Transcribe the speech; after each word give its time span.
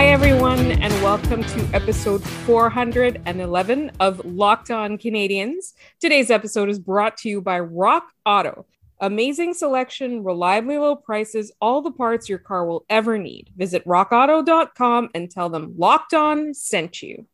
Hi, 0.00 0.06
everyone, 0.06 0.72
and 0.72 0.92
welcome 1.02 1.44
to 1.44 1.68
episode 1.74 2.24
411 2.24 3.92
of 4.00 4.24
Locked 4.24 4.70
On 4.70 4.96
Canadiens. 4.96 5.74
Today's 6.00 6.30
episode 6.30 6.70
is 6.70 6.78
brought 6.78 7.18
to 7.18 7.28
you 7.28 7.42
by 7.42 7.60
Rock 7.60 8.10
Auto. 8.24 8.64
Amazing 8.98 9.52
selection, 9.52 10.24
reliably 10.24 10.78
low 10.78 10.96
prices, 10.96 11.52
all 11.60 11.82
the 11.82 11.90
parts 11.92 12.30
your 12.30 12.38
car 12.38 12.64
will 12.64 12.86
ever 12.88 13.18
need. 13.18 13.50
Visit 13.54 13.84
rockauto.com 13.84 15.10
and 15.14 15.30
tell 15.30 15.50
them 15.50 15.74
Locked 15.76 16.14
On 16.14 16.54
sent 16.54 17.02
you. 17.02 17.26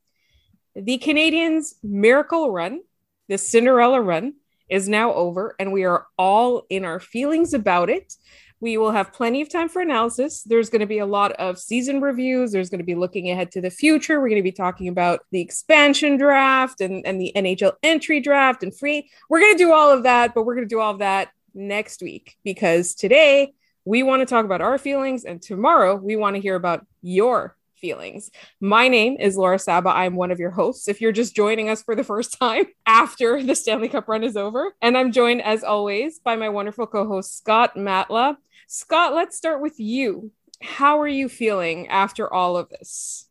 The 0.74 0.98
Canadiens' 0.98 1.74
miracle 1.84 2.50
run, 2.50 2.80
the 3.28 3.38
Cinderella 3.38 4.00
run, 4.00 4.34
is 4.68 4.88
now 4.88 5.14
over, 5.14 5.54
and 5.60 5.72
we 5.72 5.84
are 5.84 6.08
all 6.18 6.66
in 6.68 6.84
our 6.84 6.98
feelings 6.98 7.54
about 7.54 7.90
it. 7.90 8.14
We 8.60 8.78
will 8.78 8.90
have 8.90 9.12
plenty 9.12 9.42
of 9.42 9.50
time 9.50 9.68
for 9.68 9.82
analysis. 9.82 10.42
There's 10.42 10.70
going 10.70 10.80
to 10.80 10.86
be 10.86 10.98
a 10.98 11.06
lot 11.06 11.32
of 11.32 11.58
season 11.58 12.00
reviews. 12.00 12.52
There's 12.52 12.70
going 12.70 12.80
to 12.80 12.84
be 12.84 12.94
looking 12.94 13.30
ahead 13.30 13.50
to 13.52 13.60
the 13.60 13.70
future. 13.70 14.18
We're 14.18 14.30
going 14.30 14.40
to 14.40 14.42
be 14.42 14.52
talking 14.52 14.88
about 14.88 15.20
the 15.30 15.40
expansion 15.40 16.16
draft 16.16 16.80
and, 16.80 17.04
and 17.06 17.20
the 17.20 17.32
NHL 17.36 17.72
entry 17.82 18.20
draft 18.20 18.62
and 18.62 18.76
free. 18.76 19.10
We're 19.28 19.40
going 19.40 19.54
to 19.54 19.58
do 19.58 19.72
all 19.72 19.90
of 19.90 20.04
that, 20.04 20.34
but 20.34 20.44
we're 20.46 20.54
going 20.54 20.68
to 20.68 20.74
do 20.74 20.80
all 20.80 20.92
of 20.92 21.00
that 21.00 21.28
next 21.54 22.00
week 22.02 22.36
because 22.44 22.94
today 22.94 23.52
we 23.84 24.02
want 24.02 24.20
to 24.20 24.26
talk 24.26 24.44
about 24.44 24.60
our 24.62 24.78
feelings 24.78 25.24
and 25.24 25.40
tomorrow 25.40 25.94
we 25.94 26.16
want 26.16 26.36
to 26.36 26.42
hear 26.42 26.54
about 26.54 26.86
your 27.02 27.56
feelings. 27.76 28.30
My 28.60 28.88
name 28.88 29.16
is 29.18 29.36
Laura 29.36 29.58
Saba. 29.58 29.90
I'm 29.90 30.16
one 30.16 30.30
of 30.30 30.38
your 30.38 30.50
hosts. 30.50 30.88
If 30.88 31.00
you're 31.00 31.12
just 31.12 31.36
joining 31.36 31.68
us 31.68 31.82
for 31.82 31.94
the 31.94 32.04
first 32.04 32.38
time 32.38 32.64
after 32.86 33.42
the 33.42 33.54
Stanley 33.54 33.88
Cup 33.88 34.08
run 34.08 34.24
is 34.24 34.36
over, 34.36 34.74
and 34.82 34.96
I'm 34.96 35.12
joined 35.12 35.42
as 35.42 35.62
always 35.62 36.18
by 36.18 36.36
my 36.36 36.48
wonderful 36.48 36.86
co-host 36.86 37.36
Scott 37.36 37.76
Matla. 37.76 38.36
Scott, 38.66 39.14
let's 39.14 39.36
start 39.36 39.60
with 39.60 39.78
you. 39.78 40.32
How 40.60 41.00
are 41.00 41.08
you 41.08 41.28
feeling 41.28 41.88
after 41.88 42.32
all 42.32 42.56
of 42.56 42.68
this? 42.68 43.28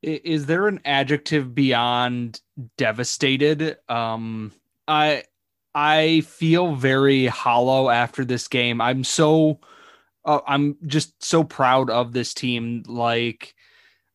Is 0.00 0.46
there 0.46 0.68
an 0.68 0.80
adjective 0.84 1.54
beyond 1.54 2.40
devastated? 2.76 3.78
Um, 3.88 4.52
I 4.86 5.24
I 5.74 6.20
feel 6.20 6.76
very 6.76 7.26
hollow 7.26 7.90
after 7.90 8.24
this 8.24 8.46
game. 8.46 8.80
I'm 8.80 9.02
so 9.02 9.58
uh, 10.24 10.40
I'm 10.46 10.76
just 10.86 11.22
so 11.24 11.42
proud 11.42 11.90
of 11.90 12.12
this 12.12 12.32
team. 12.32 12.84
Like 12.86 13.54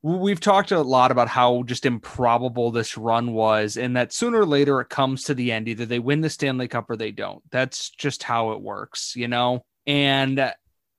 we've 0.02 0.40
talked 0.40 0.72
a 0.72 0.80
lot 0.82 1.12
about 1.12 1.28
how 1.28 1.64
just 1.64 1.86
improbable 1.86 2.72
this 2.72 2.98
run 2.98 3.34
was, 3.34 3.76
and 3.76 3.98
that 3.98 4.14
sooner 4.14 4.40
or 4.40 4.46
later 4.46 4.80
it 4.80 4.90
comes 4.90 5.24
to 5.24 5.34
the 5.34 5.52
end. 5.52 5.68
Either 5.68 5.86
they 5.86 6.00
win 6.00 6.22
the 6.22 6.30
Stanley 6.30 6.70
Cup 6.70 6.90
or 6.90 6.96
they 6.96 7.12
don't. 7.12 7.44
That's 7.52 7.90
just 7.90 8.24
how 8.24 8.52
it 8.52 8.62
works, 8.62 9.18
you 9.18 9.28
know 9.28 9.66
and 9.86 10.38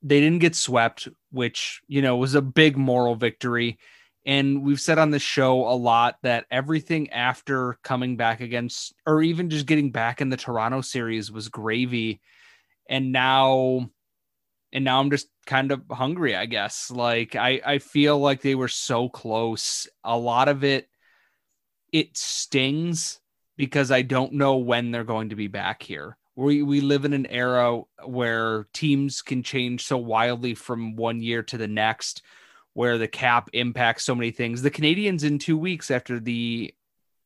they 0.03 0.21
didn't 0.21 0.41
get 0.41 0.55
swept, 0.55 1.09
which, 1.31 1.81
you 1.89 2.03
know, 2.03 2.17
was 2.17 2.35
a 2.35 2.43
big 2.43 2.77
moral 2.77 3.15
victory. 3.15 3.79
And 4.27 4.63
we've 4.63 4.81
said 4.81 4.99
on 4.99 5.11
the 5.11 5.19
show 5.19 5.69
a 5.69 5.77
lot 5.77 6.17
that 6.23 6.47
everything 6.51 7.11
after 7.11 7.79
coming 7.83 8.17
back 8.17 8.41
against, 8.41 8.95
or 9.07 9.23
even 9.23 9.51
just 9.51 9.67
getting 9.67 9.91
back 9.91 10.21
in 10.21 10.29
the 10.29 10.37
Toronto 10.37 10.81
series 10.81 11.31
was 11.31 11.49
gravy. 11.49 12.21
And 12.89 13.13
now, 13.13 13.91
and 14.73 14.85
now 14.85 15.01
I'm 15.01 15.11
just 15.11 15.29
kind 15.47 15.73
of 15.73 15.83
hungry, 15.91 16.37
I 16.37 16.47
guess. 16.47 16.91
Like, 16.91 17.37
I, 17.37 17.61
I 17.65 17.79
feel 17.79 18.19
like 18.19 18.41
they 18.41 18.55
were 18.55 18.69
so 18.69 19.09
close. 19.09 19.89
A 20.03 20.17
lot 20.17 20.49
of 20.49 20.65
it, 20.65 20.89
it 21.93 22.17
stings 22.17 23.21
because 23.57 23.91
I 23.91 24.03
don't 24.03 24.35
know 24.35 24.57
when 24.57 24.91
they're 24.91 25.05
going 25.05 25.31
to 25.31 25.37
be 25.37 25.49
back 25.49 25.83
here 25.83 26.17
we 26.37 26.63
we 26.63 26.81
live 26.81 27.05
in 27.05 27.13
an 27.13 27.27
era 27.27 27.81
where 28.05 28.67
teams 28.73 29.23
can 29.23 29.43
change 29.43 29.85
so 29.85 29.97
wildly 29.97 30.55
from 30.55 30.97
one 30.97 31.21
year 31.21 31.43
to 31.45 31.57
the 31.59 31.69
next 31.69 32.23
where 32.73 32.99
the 32.99 33.07
cap 33.07 33.49
impacts 33.53 34.05
so 34.05 34.15
many 34.17 34.33
things. 34.33 34.61
The 34.61 34.71
canadiens 34.71 35.23
in 35.23 35.39
two 35.39 35.57
weeks 35.57 35.93
after 35.93 36.19
the 36.19 36.75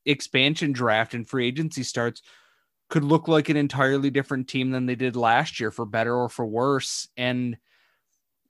expansion 0.05 0.73
draft 0.73 1.15
and 1.15 1.27
free 1.27 1.47
agency 1.49 1.83
starts 1.83 2.21
could 2.91 3.05
look 3.05 3.29
like 3.29 3.49
an 3.49 3.57
entirely 3.57 4.11
different 4.11 4.49
team 4.49 4.71
than 4.71 4.87
they 4.87 4.95
did 4.95 5.17
last 5.17 5.59
year 5.59 5.71
for 5.71 5.87
better 5.87 6.15
or 6.15 6.29
for 6.29 6.45
worse. 6.45 7.09
And 7.17 7.57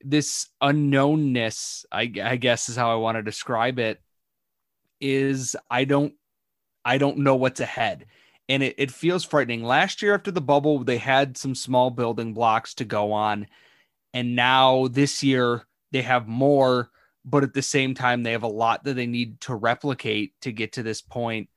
this 0.03 0.49
unknownness 0.63 1.85
I, 1.91 2.13
I 2.23 2.37
guess 2.37 2.69
is 2.69 2.77
how 2.77 2.93
i 2.93 2.97
want 2.97 3.17
to 3.17 3.23
describe 3.23 3.79
it 3.79 4.01
is 5.01 5.57
i 5.71 5.85
don't 5.85 6.15
i 6.85 6.99
don't 6.99 7.19
know 7.19 7.37
what's 7.37 7.61
ahead 7.61 8.07
and 8.49 8.63
it, 8.63 8.75
it 8.79 8.91
feels 8.91 9.25
frightening. 9.25 9.63
Last 9.63 10.03
year, 10.03 10.15
after 10.15 10.31
the 10.31 10.41
bubble, 10.41 10.83
they 10.83 10.99
had 10.99 11.37
some 11.37 11.55
small 11.55 11.91
building 11.91 12.35
blocks 12.35 12.75
to 12.75 12.85
go 12.85 13.13
on. 13.13 13.47
And 14.15 14.35
now 14.35 14.89
this 14.89 15.23
year, 15.23 15.67
they 15.93 16.03
have 16.03 16.27
more, 16.27 16.91
but 17.25 17.45
at 17.45 17.55
the 17.55 17.63
same 17.63 17.95
time, 17.95 18.23
they 18.23 18.33
have 18.33 18.43
a 18.43 18.49
lot 18.49 18.85
that 18.85 18.95
they 18.95 19.07
need 19.07 19.41
to 19.43 19.55
replicate 19.55 20.33
to 20.43 20.53
get 20.53 20.73
to 20.73 20.83
this 20.83 21.03
point. 21.03 21.51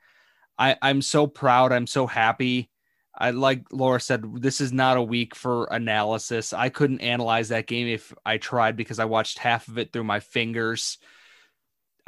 I, 0.57 0.75
I'm 0.81 1.01
so 1.01 1.27
proud. 1.27 1.71
I'm 1.71 1.87
so 1.87 2.07
happy. 2.07 2.69
I 3.17 3.31
like 3.31 3.65
Laura 3.71 3.99
said, 3.99 4.23
this 4.41 4.61
is 4.61 4.71
not 4.71 4.97
a 4.97 5.03
week 5.03 5.35
for 5.35 5.65
analysis. 5.65 6.53
I 6.53 6.69
couldn't 6.69 7.01
analyze 7.01 7.49
that 7.49 7.67
game 7.67 7.87
if 7.87 8.13
I 8.25 8.37
tried 8.37 8.75
because 8.75 8.99
I 8.99 9.05
watched 9.05 9.37
half 9.37 9.67
of 9.67 9.77
it 9.77 9.91
through 9.91 10.05
my 10.05 10.19
fingers. 10.19 10.97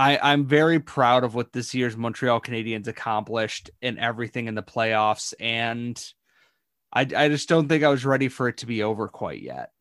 I, 0.04 0.20
I'm 0.34 0.46
very 0.46 0.82
proud 0.82 1.24
of 1.24 1.34
what 1.34 1.54
this 1.54 1.74
year's 1.74 1.96
Montreal 1.96 2.42
Canadiens 2.42 2.88
accomplished 2.88 3.72
in 3.82 3.98
everything 3.98 4.50
in 4.50 4.56
the 4.56 4.62
playoffs. 4.62 5.34
And 5.40 5.98
I, 6.92 7.08
I 7.16 7.30
just 7.30 7.48
don't 7.48 7.70
think 7.70 7.86
I 7.86 7.88
was 7.88 8.04
ready 8.04 8.28
for 8.28 8.50
it 8.50 8.58
to 8.58 8.66
be 8.66 8.84
over 8.84 9.08
quite 9.08 9.42
yet. 9.42 9.72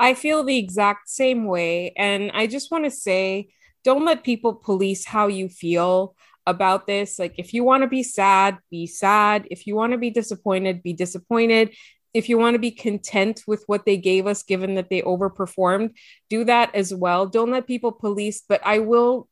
I 0.00 0.14
feel 0.14 0.42
the 0.42 0.56
exact 0.56 1.10
same 1.10 1.44
way. 1.44 1.92
And 1.98 2.30
I 2.32 2.46
just 2.46 2.70
want 2.70 2.84
to 2.84 2.90
say 2.90 3.48
don't 3.84 4.06
let 4.06 4.24
people 4.24 4.54
police 4.54 5.04
how 5.04 5.26
you 5.26 5.50
feel 5.50 6.16
about 6.46 6.86
this. 6.86 7.18
Like, 7.18 7.34
if 7.36 7.52
you 7.52 7.62
want 7.62 7.82
to 7.82 7.88
be 7.88 8.02
sad, 8.02 8.56
be 8.70 8.86
sad. 8.86 9.46
If 9.50 9.66
you 9.66 9.76
want 9.76 9.92
to 9.92 9.98
be 9.98 10.10
disappointed, 10.10 10.82
be 10.82 10.94
disappointed 10.94 11.74
if 12.16 12.30
you 12.30 12.38
want 12.38 12.54
to 12.54 12.58
be 12.58 12.70
content 12.70 13.42
with 13.46 13.62
what 13.66 13.84
they 13.84 13.98
gave 13.98 14.26
us 14.26 14.42
given 14.42 14.76
that 14.76 14.88
they 14.88 15.02
overperformed 15.02 15.90
do 16.30 16.44
that 16.44 16.74
as 16.74 16.94
well. 16.94 17.26
Don't 17.26 17.50
let 17.50 17.66
people 17.66 17.92
police 17.92 18.42
but 18.48 18.60
i 18.64 18.78
will 18.78 19.28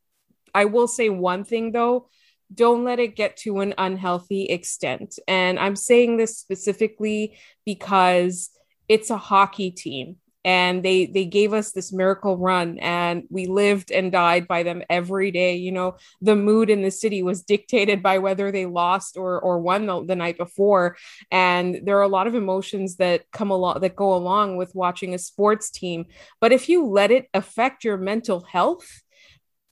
i 0.55 0.67
will 0.67 0.87
say 0.87 1.09
one 1.09 1.45
thing 1.45 1.73
though. 1.73 2.09
Don't 2.53 2.85
let 2.85 3.01
it 3.01 3.17
get 3.17 3.39
to 3.39 3.61
an 3.61 3.73
unhealthy 3.79 4.45
extent. 4.45 5.19
And 5.27 5.59
i'm 5.59 5.77
saying 5.77 6.19
this 6.19 6.39
specifically 6.39 7.39
because 7.65 8.51
it's 8.87 9.09
a 9.09 9.17
hockey 9.17 9.71
team 9.71 10.17
and 10.45 10.83
they 10.83 11.07
they 11.07 11.25
gave 11.25 11.53
us 11.53 11.73
this 11.73 11.93
miracle 11.93 12.37
run 12.37 12.79
and 12.79 13.25
we 13.31 13.47
lived 13.47 13.91
and 13.91 14.13
died 14.13 14.47
by 14.47 14.63
them 14.63 14.83
every 14.91 15.31
day. 15.31 15.57
You 15.57 15.73
know 15.73 15.97
the 16.21 16.37
mood 16.37 16.71
in 16.71 16.83
the 16.83 16.91
city 16.91 17.23
was 17.23 17.43
dictated 17.43 18.03
by 18.03 18.19
whether 18.19 18.53
they 18.53 18.67
lost 18.67 19.17
or 19.17 19.41
or 19.41 19.59
won 19.59 19.87
the, 19.87 20.05
the 20.05 20.17
night 20.17 20.37
before. 20.37 20.97
And 21.31 21.81
there 21.85 21.99
are 21.99 22.03
a 22.03 22.09
lot 22.09 22.27
of 22.27 22.35
emotions 22.35 22.97
that 22.97 23.31
come 23.33 23.51
along 23.51 23.81
that 23.81 23.97
go 23.97 24.15
along 24.15 24.57
with 24.57 24.75
watching 24.75 25.15
a 25.15 25.19
sports 25.19 25.71
team. 25.71 26.07
But 26.41 26.53
if 26.53 26.69
you 26.69 26.87
let 26.87 27.11
it 27.11 27.29
affect 27.33 27.85
your 27.85 27.97
mental 27.97 28.41
health 28.41 29.03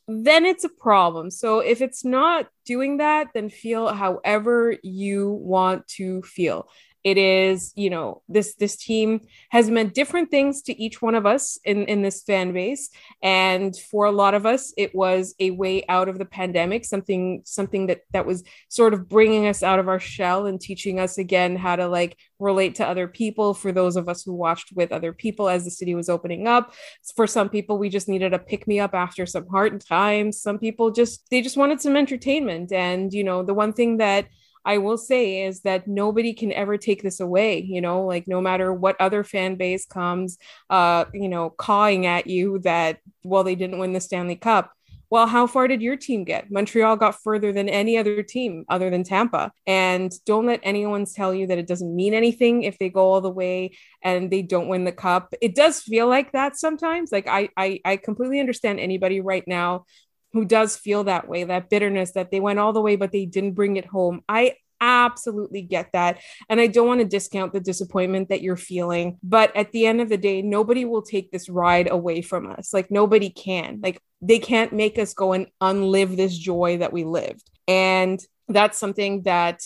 then 0.08 0.44
it's 0.44 0.64
a 0.64 0.68
problem. 0.68 1.30
So 1.30 1.60
if 1.60 1.80
it's 1.80 2.04
not 2.04 2.48
doing 2.66 2.98
that, 2.98 3.28
then 3.34 3.48
feel 3.48 3.88
however 3.88 4.76
you 4.82 5.30
want 5.30 5.86
to 5.88 6.22
feel 6.22 6.68
it 7.04 7.18
is 7.18 7.72
you 7.74 7.90
know 7.90 8.22
this 8.28 8.54
this 8.54 8.76
team 8.76 9.20
has 9.50 9.70
meant 9.70 9.94
different 9.94 10.30
things 10.30 10.62
to 10.62 10.80
each 10.80 11.02
one 11.02 11.14
of 11.14 11.26
us 11.26 11.58
in 11.64 11.84
in 11.86 12.02
this 12.02 12.22
fan 12.22 12.52
base. 12.52 12.90
And 13.22 13.76
for 13.76 14.04
a 14.04 14.12
lot 14.12 14.34
of 14.34 14.46
us 14.46 14.72
it 14.76 14.94
was 14.94 15.34
a 15.40 15.50
way 15.50 15.84
out 15.88 16.08
of 16.08 16.18
the 16.18 16.24
pandemic 16.24 16.84
something 16.84 17.42
something 17.44 17.86
that 17.86 18.02
that 18.12 18.26
was 18.26 18.44
sort 18.68 18.94
of 18.94 19.08
bringing 19.08 19.46
us 19.46 19.62
out 19.62 19.78
of 19.78 19.88
our 19.88 20.00
shell 20.00 20.46
and 20.46 20.60
teaching 20.60 21.00
us 21.00 21.18
again 21.18 21.56
how 21.56 21.76
to 21.76 21.88
like 21.88 22.16
relate 22.38 22.74
to 22.76 22.86
other 22.86 23.06
people. 23.06 23.54
For 23.54 23.72
those 23.72 23.96
of 23.96 24.08
us 24.08 24.22
who 24.22 24.32
watched 24.32 24.72
with 24.72 24.92
other 24.92 25.12
people 25.12 25.48
as 25.48 25.64
the 25.64 25.70
city 25.70 25.94
was 25.94 26.08
opening 26.08 26.46
up 26.46 26.72
for 27.16 27.26
some 27.26 27.48
people 27.48 27.78
we 27.78 27.88
just 27.88 28.08
needed 28.08 28.32
a 28.32 28.38
pick 28.38 28.66
me 28.66 28.78
up 28.78 28.94
after 28.94 29.26
some 29.26 29.46
hard 29.48 29.80
times. 29.84 30.40
Some 30.40 30.58
people 30.58 30.90
just 30.90 31.28
they 31.30 31.42
just 31.42 31.56
wanted 31.56 31.80
some 31.80 31.96
entertainment. 31.96 32.72
And 32.72 33.12
you 33.12 33.24
know 33.24 33.42
the 33.42 33.54
one 33.54 33.72
thing 33.72 33.96
that 33.96 34.26
I 34.64 34.78
will 34.78 34.98
say 34.98 35.44
is 35.44 35.62
that 35.62 35.88
nobody 35.88 36.32
can 36.34 36.52
ever 36.52 36.76
take 36.78 37.02
this 37.02 37.20
away, 37.20 37.60
you 37.60 37.80
know, 37.80 38.04
like 38.06 38.28
no 38.28 38.40
matter 38.40 38.72
what 38.72 39.00
other 39.00 39.24
fan 39.24 39.56
base 39.56 39.86
comes, 39.86 40.38
uh, 40.70 41.04
you 41.12 41.28
know, 41.28 41.50
cawing 41.50 42.06
at 42.06 42.26
you 42.26 42.60
that, 42.60 42.98
well, 43.24 43.44
they 43.44 43.54
didn't 43.56 43.78
win 43.78 43.92
the 43.92 44.00
Stanley 44.00 44.36
Cup. 44.36 44.72
well, 45.12 45.26
how 45.26 45.46
far 45.46 45.68
did 45.68 45.82
your 45.82 45.94
team 45.94 46.24
get? 46.24 46.50
Montreal 46.50 46.96
got 46.96 47.22
further 47.22 47.52
than 47.52 47.68
any 47.68 47.98
other 47.98 48.22
team 48.22 48.64
other 48.70 48.88
than 48.88 49.04
Tampa. 49.04 49.52
And 49.66 50.10
don't 50.24 50.46
let 50.46 50.60
anyone 50.62 51.04
tell 51.04 51.34
you 51.34 51.46
that 51.48 51.58
it 51.58 51.66
doesn't 51.66 51.94
mean 51.94 52.14
anything 52.14 52.62
if 52.62 52.78
they 52.78 52.88
go 52.88 53.12
all 53.12 53.20
the 53.20 53.28
way 53.28 53.76
and 54.02 54.30
they 54.30 54.40
don't 54.40 54.68
win 54.68 54.84
the 54.84 54.90
cup. 54.92 55.34
It 55.42 55.54
does 55.54 55.82
feel 55.82 56.08
like 56.08 56.32
that 56.32 56.56
sometimes. 56.56 57.12
Like 57.12 57.28
I 57.28 57.50
I, 57.58 57.80
I 57.84 57.96
completely 57.98 58.40
understand 58.40 58.80
anybody 58.80 59.20
right 59.20 59.46
now 59.46 59.84
who 60.32 60.44
does 60.44 60.76
feel 60.76 61.04
that 61.04 61.28
way, 61.28 61.44
that 61.44 61.70
bitterness 61.70 62.12
that 62.12 62.30
they 62.30 62.40
went 62.40 62.58
all 62.58 62.72
the 62.72 62.80
way, 62.80 62.96
but 62.96 63.12
they 63.12 63.26
didn't 63.26 63.52
bring 63.52 63.76
it 63.76 63.86
home. 63.86 64.22
I 64.28 64.56
absolutely 64.80 65.62
get 65.62 65.90
that. 65.92 66.18
And 66.48 66.60
I 66.60 66.66
don't 66.66 66.88
want 66.88 67.00
to 67.00 67.06
discount 67.06 67.52
the 67.52 67.60
disappointment 67.60 68.28
that 68.30 68.42
you're 68.42 68.56
feeling. 68.56 69.18
But 69.22 69.54
at 69.56 69.70
the 69.72 69.86
end 69.86 70.00
of 70.00 70.08
the 70.08 70.16
day, 70.16 70.42
nobody 70.42 70.84
will 70.84 71.02
take 71.02 71.30
this 71.30 71.48
ride 71.48 71.90
away 71.90 72.20
from 72.20 72.50
us. 72.50 72.74
Like, 72.74 72.90
nobody 72.90 73.30
can. 73.30 73.80
Like, 73.82 74.00
they 74.20 74.40
can't 74.40 74.72
make 74.72 74.98
us 74.98 75.14
go 75.14 75.32
and 75.32 75.46
unlive 75.62 76.16
this 76.16 76.36
joy 76.36 76.78
that 76.78 76.92
we 76.92 77.04
lived. 77.04 77.48
And 77.68 78.20
that's 78.48 78.78
something 78.78 79.22
that 79.22 79.62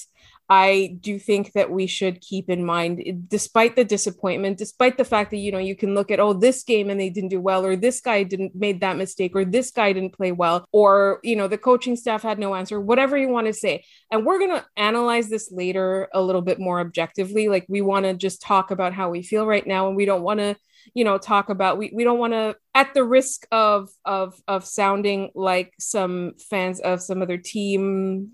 I 0.49 0.97
do 1.01 1.19
think 1.19 1.53
that 1.53 1.71
we 1.71 1.87
should 1.87 2.21
keep 2.21 2.49
in 2.49 2.65
mind, 2.65 3.25
despite 3.29 3.75
the 3.75 3.85
disappointment, 3.85 4.59
despite 4.59 4.97
the 4.97 5.05
fact 5.05 5.31
that 5.33 5.39
you 5.39 5.51
know 5.51 5.59
you 5.59 5.75
can 5.75 5.95
look 5.95 6.11
at 6.11 6.21
oh 6.21 6.33
this 6.33 6.63
game 6.63 6.89
and 6.89 7.01
they 7.01 7.11
didn't 7.11 7.31
do 7.31 7.41
well, 7.41 7.65
or 7.65 7.75
this 7.75 8.01
guy 8.01 8.23
didn't 8.23 8.55
made 8.55 8.81
that 8.81 8.97
mistake, 8.97 9.33
or 9.35 9.45
this 9.45 9.71
guy 9.71 9.93
didn't 9.93 10.15
play 10.15 10.33
well, 10.33 10.67
or 10.73 11.21
you 11.25 11.35
know 11.35 11.49
the 11.49 11.59
coaching 11.59 11.97
staff 11.97 12.23
had 12.23 12.39
no 12.39 12.55
answer, 12.55 12.81
whatever 12.81 13.17
you 13.17 13.29
want 13.29 13.49
to 13.49 13.53
say. 13.53 13.85
And 14.11 14.25
we're 14.25 14.39
gonna 14.39 14.65
analyze 14.77 15.29
this 15.29 15.51
later 15.51 16.09
a 16.15 16.23
little 16.23 16.43
bit 16.43 16.61
more 16.61 16.81
objectively. 16.81 17.49
Like 17.49 17.67
we 17.69 17.81
want 17.81 18.05
to 18.07 18.15
just 18.15 18.41
talk 18.41 18.71
about 18.71 18.93
how 18.93 19.11
we 19.11 19.23
feel 19.23 19.47
right 19.47 19.67
now, 19.67 19.89
and 19.89 19.97
we 19.97 20.05
don't 20.05 20.23
want 20.23 20.41
to 20.41 20.57
you 20.95 21.05
know 21.05 21.19
talk 21.19 21.49
about 21.49 21.79
we, 21.79 21.91
we 21.95 22.05
don't 22.05 22.19
want 22.19 22.33
to 22.33 22.57
at 22.75 22.95
the 22.95 23.05
risk 23.05 23.47
of 23.51 23.89
of 24.05 24.41
of 24.47 24.65
sounding 24.65 25.31
like 25.35 25.73
some 25.79 26.35
fans 26.51 26.81
of 26.81 27.03
some 27.03 27.23
other 27.23 27.39
team 27.39 28.31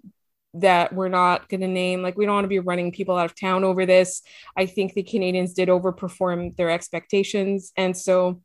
that 0.54 0.92
we're 0.92 1.08
not 1.08 1.48
going 1.48 1.60
to 1.62 1.68
name. 1.68 2.02
Like, 2.02 2.16
we 2.16 2.26
don't 2.26 2.34
want 2.34 2.44
to 2.44 2.48
be 2.48 2.58
running 2.58 2.92
people 2.92 3.16
out 3.16 3.24
of 3.24 3.38
town 3.38 3.64
over 3.64 3.86
this. 3.86 4.22
I 4.56 4.66
think 4.66 4.92
the 4.92 5.02
Canadiens 5.02 5.54
did 5.54 5.68
overperform 5.68 6.56
their 6.56 6.70
expectations. 6.70 7.72
And 7.76 7.96
so 7.96 8.42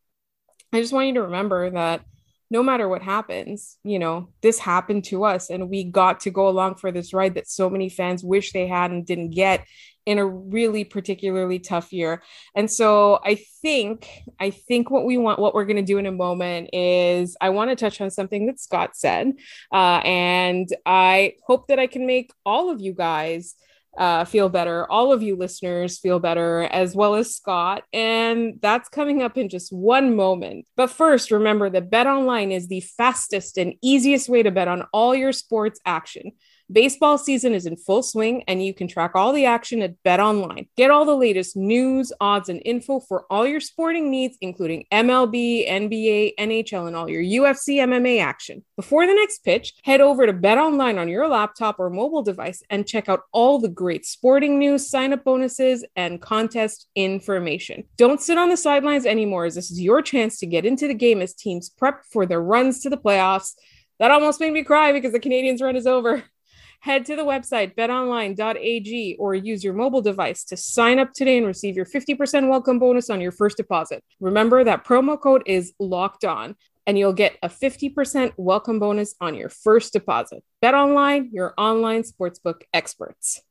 I 0.72 0.82
just 0.82 0.94
want 0.94 1.08
you 1.08 1.14
to 1.16 1.24
remember 1.24 1.70
that 1.72 2.02
no 2.50 2.64
matter 2.64 2.88
what 2.88 3.02
happens, 3.02 3.78
you 3.84 4.00
know, 4.00 4.30
this 4.42 4.60
happened 4.60 5.04
to 5.06 5.26
us 5.26 5.50
and 5.50 5.70
we 5.70 5.84
got 5.84 6.22
to 6.22 6.32
go 6.32 6.48
along 6.48 6.76
for 6.76 6.92
this 6.92 7.14
ride 7.14 7.36
that 7.36 7.50
so 7.50 7.70
many 7.70 7.90
fans 7.90 8.24
wish 8.24 8.54
they 8.54 8.68
had 8.68 8.92
and 8.92 9.06
didn't 9.06 9.32
get 9.32 9.66
in 10.06 10.18
a 10.20 10.26
really 10.26 10.86
particularly 10.86 11.60
tough 11.60 11.92
year. 11.92 12.24
And 12.56 12.72
so 12.72 13.20
I 13.26 13.36
think 13.62 14.08
I 14.40 14.52
think 14.52 14.90
what 14.90 15.04
we 15.04 15.18
want 15.18 15.40
what 15.40 15.54
we're 15.54 15.66
going 15.66 15.76
to 15.76 15.82
do 15.82 15.98
in 15.98 16.06
a 16.06 16.12
moment 16.14 16.70
is 16.72 17.36
I 17.42 17.50
want 17.50 17.72
to 17.72 17.76
touch 17.76 18.00
on 18.00 18.10
something 18.10 18.46
that 18.46 18.62
Scott 18.62 18.96
said 18.96 19.34
uh, 19.74 20.02
and 20.06 20.70
I 20.86 21.34
hope 21.46 21.68
that 21.68 21.80
I 21.80 21.88
can 21.88 22.08
make 22.08 22.32
all 22.46 22.70
of 22.70 22.80
you 22.80 22.94
guys 22.94 23.56
uh, 23.98 24.26
feel 24.26 24.48
better. 24.48 24.90
All 24.92 25.12
of 25.12 25.24
you 25.24 25.36
listeners 25.36 25.98
feel 25.98 26.20
better, 26.20 26.64
as 26.64 26.96
well 26.96 27.16
as 27.16 27.36
Scott. 27.36 27.84
And 27.92 28.60
that's 28.62 28.90
coming 28.90 29.24
up 29.24 29.38
in 29.38 29.50
just 29.50 29.74
one 29.74 30.16
moment. 30.16 30.68
But 30.76 30.92
first, 30.92 31.32
remember 31.32 31.70
that 31.72 31.90
Bet 31.90 32.08
Online 32.08 32.52
is 32.52 32.68
the 32.68 32.82
fastest 32.82 33.58
and 33.58 33.74
easiest 33.82 34.30
way 34.30 34.44
to 34.44 34.52
bet 34.52 34.68
on 34.68 34.84
all 34.94 35.16
your 35.16 35.32
sports 35.32 35.80
action. 35.86 36.34
Baseball 36.70 37.18
season 37.18 37.54
is 37.54 37.66
in 37.66 37.78
full 37.78 38.04
swing, 38.04 38.44
and 38.46 38.62
you 38.62 38.74
can 38.74 38.90
track 38.90 39.12
all 39.16 39.32
the 39.32 39.46
action 39.46 39.82
at 39.82 40.04
Bet 40.04 40.20
Online. 40.20 40.68
Get 40.76 40.92
all 40.92 41.06
the 41.06 41.16
latest 41.16 41.56
news, 41.56 42.12
odds, 42.20 42.50
and 42.50 42.62
info 42.66 43.00
for 43.00 43.26
all 43.30 43.48
your 43.48 43.62
sporting 43.62 44.12
needs, 44.12 44.38
including 44.42 44.86
MLB, 44.92 45.66
NBA, 45.66 46.34
NHL, 46.38 46.88
and 46.88 46.96
all 46.96 47.10
your 47.10 47.24
UFC 47.24 47.78
MMA 47.78 48.22
action. 48.22 48.66
Before 48.76 49.08
the 49.08 49.14
next 49.14 49.46
pitch, 49.46 49.76
head 49.86 50.02
over 50.02 50.26
to 50.26 50.34
Bet 50.34 50.58
Online 50.58 50.98
on 50.98 51.08
your 51.08 51.30
laptop 51.30 51.80
or 51.80 51.90
mobile 51.90 52.22
device 52.22 52.62
and 52.70 52.86
check 52.86 53.08
out 53.08 53.22
all 53.32 53.60
the 53.60 53.70
great 53.70 54.06
sporting 54.06 54.60
news, 54.60 54.90
sign 54.90 55.14
up 55.14 55.24
bonuses, 55.24 55.86
and 55.96 56.22
contest 56.22 56.90
information. 56.96 57.86
Don't 57.96 58.20
sit 58.22 58.38
on 58.38 58.50
the 58.50 58.58
sidelines 58.58 59.06
anymore, 59.06 59.46
as 59.46 59.56
this 59.56 59.72
is 59.72 59.80
your 59.80 60.02
chance 60.02 60.38
to 60.40 60.46
get 60.46 60.66
into 60.66 60.90
the 60.90 60.94
game 60.94 61.22
as 61.22 61.34
teams 61.34 61.70
prep 61.70 62.04
for 62.12 62.26
their 62.26 62.42
runs 62.42 62.82
to 62.82 62.90
the 62.90 62.98
playoffs. 62.98 63.54
That 64.00 64.12
almost 64.12 64.42
made 64.42 64.52
me 64.52 64.64
cry 64.64 64.92
because 64.92 65.14
the 65.14 65.20
Canadiens' 65.22 65.62
run 65.62 65.78
is 65.78 65.88
over. 65.88 66.26
Head 66.80 67.06
to 67.08 67.16
the 67.16 67.24
website 67.24 67.76
betonline.ag 67.76 69.16
or 69.20 69.36
use 69.36 69.64
your 69.64 69.74
mobile 69.74 70.02
device 70.02 70.44
to 70.46 70.58
sign 70.58 71.00
up 71.00 71.12
today 71.14 71.38
and 71.38 71.48
receive 71.48 71.76
your 71.76 71.86
50% 71.86 72.48
welcome 72.48 72.80
bonus 72.80 73.10
on 73.10 73.20
your 73.20 73.32
first 73.32 73.58
deposit. 73.58 74.04
Remember 74.20 74.64
that 74.64 74.86
promo 74.86 75.20
code 75.20 75.44
is 75.46 75.74
locked 75.80 76.24
on 76.24 76.56
and 76.86 76.98
you'll 76.98 77.14
get 77.14 77.38
a 77.44 77.50
50% 77.50 78.34
welcome 78.38 78.80
bonus 78.80 79.16
on 79.20 79.36
your 79.36 79.50
first 79.50 79.92
deposit. 79.92 80.44
BetOnline, 80.64 81.30
your 81.34 81.54
online 81.58 82.04
sportsbook 82.04 82.62
experts. 82.74 83.42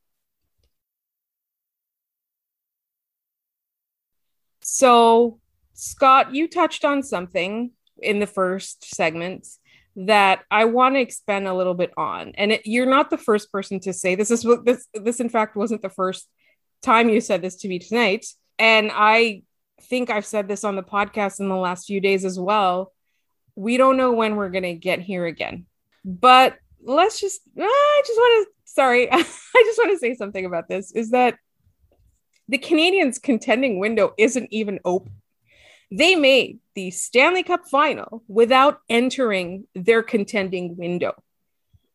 So, 4.62 5.38
Scott, 5.74 6.34
you 6.34 6.48
touched 6.48 6.84
on 6.84 7.02
something 7.02 7.72
in 8.02 8.20
the 8.20 8.26
first 8.26 8.94
segment 8.94 9.46
that 9.96 10.44
I 10.50 10.66
want 10.66 10.94
to 10.94 11.00
expand 11.00 11.48
a 11.48 11.54
little 11.54 11.74
bit 11.74 11.92
on. 11.96 12.32
And 12.36 12.52
it, 12.52 12.66
you're 12.66 12.86
not 12.86 13.10
the 13.10 13.18
first 13.18 13.50
person 13.50 13.80
to 13.80 13.92
say 13.92 14.14
this 14.14 14.30
is 14.30 14.44
what 14.44 14.64
this 14.64 14.86
this 14.94 15.20
in 15.20 15.28
fact 15.28 15.56
wasn't 15.56 15.82
the 15.82 15.88
first 15.88 16.28
time 16.82 17.08
you 17.08 17.20
said 17.20 17.42
this 17.42 17.56
to 17.56 17.68
me 17.68 17.78
tonight. 17.78 18.26
And 18.58 18.90
I 18.92 19.42
think 19.82 20.10
I've 20.10 20.26
said 20.26 20.48
this 20.48 20.64
on 20.64 20.76
the 20.76 20.82
podcast 20.82 21.40
in 21.40 21.48
the 21.48 21.56
last 21.56 21.86
few 21.86 22.00
days 22.00 22.24
as 22.24 22.38
well. 22.38 22.92
We 23.54 23.78
don't 23.78 23.96
know 23.96 24.12
when 24.12 24.36
we're 24.36 24.50
going 24.50 24.64
to 24.64 24.74
get 24.74 25.00
here 25.00 25.24
again. 25.24 25.66
But 26.04 26.58
let's 26.82 27.20
just 27.20 27.40
I 27.58 28.02
just 28.06 28.18
want 28.18 28.48
to 28.48 28.52
sorry, 28.64 29.10
I 29.12 29.16
just 29.22 29.78
want 29.78 29.90
to 29.92 29.98
say 29.98 30.14
something 30.14 30.44
about 30.44 30.68
this 30.68 30.92
is 30.92 31.10
that 31.10 31.38
the 32.48 32.58
Canadiens 32.58 33.20
contending 33.20 33.78
window 33.80 34.12
isn't 34.18 34.48
even 34.52 34.78
open. 34.84 35.12
They 35.90 36.14
made 36.14 36.58
the 36.74 36.90
Stanley 36.90 37.42
Cup 37.42 37.66
final 37.68 38.22
without 38.28 38.80
entering 38.88 39.66
their 39.74 40.02
contending 40.02 40.76
window. 40.76 41.14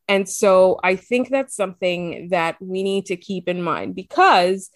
And 0.08 0.28
so 0.28 0.80
I 0.84 0.96
think 0.96 1.30
that's 1.30 1.56
something 1.56 2.30
that 2.30 2.58
we 2.60 2.84
need 2.84 3.06
to 3.08 3.16
keep 3.16 3.48
in 3.48 3.62
mind 3.62 3.96
because 3.96 4.70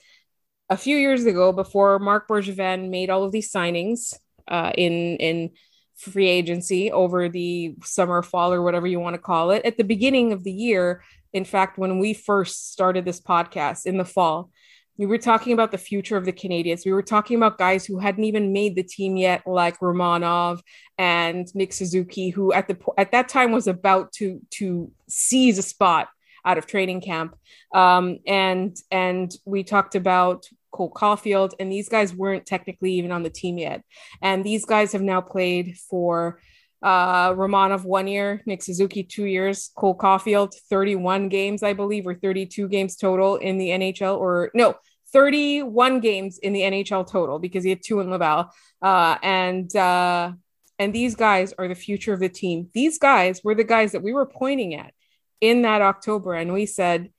a 0.70 0.78
few 0.78 0.98
years 0.98 1.26
ago, 1.26 1.52
before 1.52 2.00
Marc 2.00 2.28
Bergevin 2.28 2.90
made 2.90 3.10
all 3.10 3.24
of 3.24 3.32
these 3.32 3.52
signings 3.52 4.16
uh, 4.48 4.72
in 4.76 5.18
in 5.18 5.52
free 5.96 6.28
agency 6.28 6.92
over 6.92 7.30
the 7.30 7.76
summer, 7.84 8.22
fall, 8.22 8.54
or 8.54 8.62
whatever 8.62 8.88
you 8.88 9.00
want 9.00 9.14
to 9.14 9.22
call 9.22 9.52
it, 9.52 9.64
at 9.66 9.78
the 9.78 9.84
beginning 9.84 10.34
of 10.34 10.44
the 10.44 10.52
year, 10.52 11.04
in 11.34 11.46
fact, 11.46 11.78
when 11.78 12.00
we 12.00 12.14
first 12.14 12.72
started 12.72 13.06
this 13.06 13.22
podcast 13.22 13.86
in 13.86 13.98
the 13.98 14.06
fall, 14.06 14.52
we 14.98 15.06
were 15.06 15.18
talking 15.18 15.54
about 15.54 15.72
the 15.72 15.78
future 15.78 16.18
of 16.18 16.26
the 16.26 16.32
Canadiens. 16.32 16.86
We 16.86 16.94
were 16.94 17.04
talking 17.04 17.38
about 17.38 17.58
guys 17.58 17.86
who 17.86 18.00
hadn't 18.00 18.24
even 18.24 18.54
made 18.54 18.76
the 18.76 18.84
team 18.84 19.18
yet, 19.18 19.46
like 19.46 19.80
Romanov 19.80 20.62
and 20.98 21.54
Nick 21.54 21.74
Suzuki, 21.74 22.30
who 22.30 22.54
at 22.54 22.68
the 22.68 22.78
at 22.98 23.12
that 23.12 23.28
time 23.28 23.52
was 23.52 23.68
about 23.68 24.12
to 24.14 24.40
to 24.52 24.92
seize 25.08 25.58
a 25.58 25.64
spot 25.64 26.08
out 26.46 26.58
of 26.58 26.68
training 26.68 27.02
camp. 27.02 27.36
Um, 27.74 28.20
and 28.26 28.76
and 28.92 29.36
we 29.46 29.64
talked 29.64 29.96
about 29.96 30.48
Cole 30.72 30.92
Caufield, 30.92 31.54
and 31.60 31.72
these 31.72 31.90
guys 31.90 32.14
weren't 32.14 32.46
technically 32.46 32.94
even 32.94 33.12
on 33.12 33.24
the 33.24 33.30
team 33.30 33.58
yet. 33.58 33.84
And 34.22 34.44
these 34.44 34.66
guys 34.66 34.94
have 34.94 35.02
now 35.02 35.22
played 35.22 35.78
for 35.90 36.40
uh, 36.82 37.34
Romanov 37.34 37.84
one 37.84 38.08
year, 38.08 38.42
Nick 38.46 38.62
Suzuki 38.62 39.04
two 39.04 39.26
years, 39.26 39.72
Cole 39.76 39.98
Caufield 39.98 40.54
31 40.70 41.30
games, 41.30 41.64
I 41.64 41.74
believe, 41.74 42.06
or 42.06 42.16
32 42.16 42.68
games 42.68 42.96
total 42.96 43.38
in 43.38 43.58
the 43.58 43.70
NHL, 43.70 44.18
or 44.18 44.52
no, 44.54 44.76
31 45.14 46.00
games 46.02 46.38
in 46.40 46.54
the 46.54 46.62
NHL 46.62 47.10
total 47.10 47.40
because 47.40 47.64
he 47.64 47.70
had 47.70 47.82
two 47.84 48.00
in 48.02 48.10
Laval. 48.10 48.52
Uh, 48.82 49.18
and 49.24 49.74
uh, 49.76 50.34
and 50.78 50.94
these 50.94 51.16
guys 51.16 51.54
are 51.58 51.68
the 51.68 51.76
future 51.76 52.14
of 52.14 52.20
the 52.20 52.30
team. 52.30 52.70
These 52.74 53.00
guys 53.00 53.42
were 53.44 53.56
the 53.56 53.64
guys 53.64 53.94
that 53.94 54.04
we 54.04 54.14
were 54.14 54.26
pointing 54.26 54.76
at 54.76 54.94
in 55.42 55.62
that 55.62 55.82
October, 55.82 56.34
and 56.34 56.54
we 56.54 56.66
said, 56.66 57.12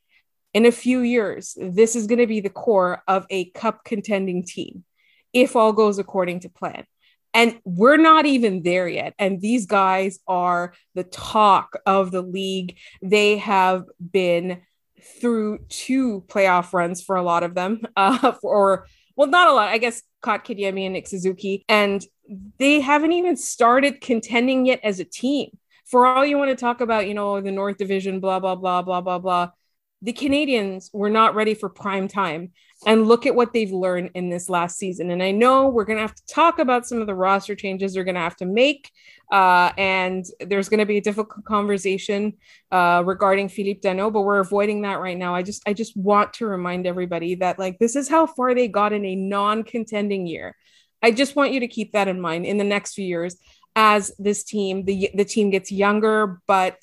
in 0.52 0.66
a 0.66 0.72
few 0.72 1.00
years, 1.00 1.56
this 1.60 1.96
is 1.96 2.06
going 2.06 2.18
to 2.18 2.26
be 2.26 2.40
the 2.40 2.50
core 2.50 3.02
of 3.08 3.26
a 3.30 3.50
cup 3.50 3.84
contending 3.84 4.44
team 4.44 4.84
if 5.32 5.54
all 5.54 5.72
goes 5.72 5.98
according 5.98 6.40
to 6.40 6.48
plan. 6.48 6.84
And 7.36 7.60
we're 7.66 7.98
not 7.98 8.24
even 8.24 8.62
there 8.62 8.88
yet. 8.88 9.12
And 9.18 9.42
these 9.42 9.66
guys 9.66 10.18
are 10.26 10.72
the 10.94 11.04
talk 11.04 11.76
of 11.84 12.10
the 12.10 12.22
league. 12.22 12.78
They 13.02 13.36
have 13.36 13.84
been 14.00 14.62
through 15.20 15.58
two 15.68 16.24
playoff 16.28 16.72
runs 16.72 17.02
for 17.02 17.14
a 17.14 17.22
lot 17.22 17.42
of 17.42 17.54
them, 17.54 17.82
uh, 17.96 18.32
or 18.42 18.86
well, 19.16 19.28
not 19.28 19.48
a 19.48 19.52
lot, 19.52 19.68
I 19.68 19.78
guess. 19.78 20.02
Kotkaniemi 20.22 20.86
and 20.86 20.94
Nick 20.94 21.06
Suzuki, 21.06 21.64
and 21.68 22.04
they 22.58 22.80
haven't 22.80 23.12
even 23.12 23.36
started 23.36 24.00
contending 24.00 24.66
yet 24.66 24.80
as 24.82 24.98
a 24.98 25.04
team. 25.04 25.50
For 25.84 26.06
all 26.06 26.26
you 26.26 26.36
want 26.38 26.50
to 26.50 26.56
talk 26.56 26.80
about, 26.80 27.06
you 27.06 27.14
know, 27.14 27.40
the 27.40 27.52
North 27.52 27.76
Division, 27.76 28.18
blah 28.18 28.40
blah 28.40 28.56
blah 28.56 28.82
blah 28.82 29.02
blah 29.02 29.18
blah. 29.18 29.50
the 30.02 30.14
Canadiens 30.14 30.88
were 30.92 31.10
not 31.10 31.34
ready 31.34 31.54
for 31.54 31.68
prime 31.68 32.08
time. 32.08 32.52
And 32.84 33.08
look 33.08 33.24
at 33.24 33.34
what 33.34 33.54
they've 33.54 33.72
learned 33.72 34.10
in 34.14 34.28
this 34.28 34.50
last 34.50 34.78
season. 34.78 35.10
And 35.10 35.22
I 35.22 35.30
know 35.30 35.68
we're 35.68 35.86
going 35.86 35.96
to 35.96 36.02
have 36.02 36.14
to 36.14 36.26
talk 36.26 36.58
about 36.58 36.86
some 36.86 37.00
of 37.00 37.06
the 37.06 37.14
roster 37.14 37.54
changes 37.54 37.94
they're 37.94 38.04
going 38.04 38.16
to 38.16 38.20
have 38.20 38.36
to 38.36 38.44
make. 38.44 38.90
Uh, 39.32 39.72
and 39.78 40.26
there's 40.40 40.68
going 40.68 40.80
to 40.80 40.86
be 40.86 40.98
a 40.98 41.00
difficult 41.00 41.44
conversation 41.46 42.34
uh, 42.70 43.02
regarding 43.04 43.48
Philippe 43.48 43.80
Danault, 43.80 44.12
but 44.12 44.22
we're 44.22 44.40
avoiding 44.40 44.82
that 44.82 45.00
right 45.00 45.16
now. 45.16 45.34
I 45.34 45.42
just, 45.42 45.62
I 45.66 45.72
just 45.72 45.96
want 45.96 46.34
to 46.34 46.46
remind 46.46 46.86
everybody 46.86 47.34
that 47.36 47.58
like 47.58 47.78
this 47.78 47.96
is 47.96 48.08
how 48.08 48.26
far 48.26 48.54
they 48.54 48.68
got 48.68 48.92
in 48.92 49.04
a 49.06 49.16
non-contending 49.16 50.26
year. 50.26 50.54
I 51.02 51.12
just 51.12 51.34
want 51.34 51.52
you 51.52 51.60
to 51.60 51.68
keep 51.68 51.92
that 51.92 52.08
in 52.08 52.20
mind 52.20 52.44
in 52.44 52.58
the 52.58 52.64
next 52.64 52.94
few 52.94 53.06
years 53.06 53.36
as 53.74 54.10
this 54.18 54.42
team, 54.42 54.84
the 54.84 55.10
the 55.14 55.24
team 55.24 55.50
gets 55.50 55.70
younger, 55.70 56.40
but 56.46 56.78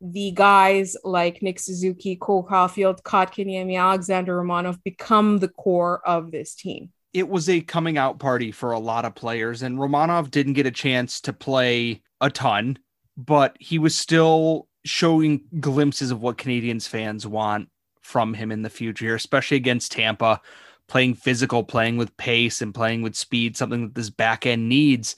the 0.00 0.32
guys 0.32 0.96
like 1.04 1.42
Nick 1.42 1.58
Suzuki, 1.58 2.16
Cole 2.16 2.46
Caufield, 2.46 3.02
Kotkaniemi, 3.02 3.78
Alexander 3.78 4.40
Romanov 4.40 4.82
become 4.84 5.38
the 5.38 5.48
core 5.48 6.06
of 6.06 6.30
this 6.30 6.54
team. 6.54 6.90
It 7.12 7.28
was 7.28 7.48
a 7.48 7.60
coming 7.60 7.96
out 7.96 8.18
party 8.18 8.50
for 8.50 8.72
a 8.72 8.78
lot 8.78 9.04
of 9.04 9.14
players, 9.14 9.62
and 9.62 9.78
Romanov 9.78 10.30
didn't 10.30 10.54
get 10.54 10.66
a 10.66 10.70
chance 10.70 11.20
to 11.22 11.32
play 11.32 12.02
a 12.20 12.28
ton, 12.28 12.78
but 13.16 13.56
he 13.60 13.78
was 13.78 13.96
still 13.96 14.68
showing 14.84 15.42
glimpses 15.60 16.10
of 16.10 16.20
what 16.20 16.38
Canadiens 16.38 16.88
fans 16.88 17.26
want 17.26 17.68
from 18.02 18.34
him 18.34 18.52
in 18.52 18.62
the 18.62 18.70
future, 18.70 19.14
especially 19.14 19.56
against 19.56 19.92
Tampa, 19.92 20.40
playing 20.88 21.14
physical, 21.14 21.62
playing 21.62 21.96
with 21.96 22.16
pace, 22.16 22.60
and 22.60 22.74
playing 22.74 23.02
with 23.02 23.14
speed, 23.14 23.56
something 23.56 23.82
that 23.82 23.94
this 23.94 24.10
back 24.10 24.44
end 24.44 24.68
needs. 24.68 25.16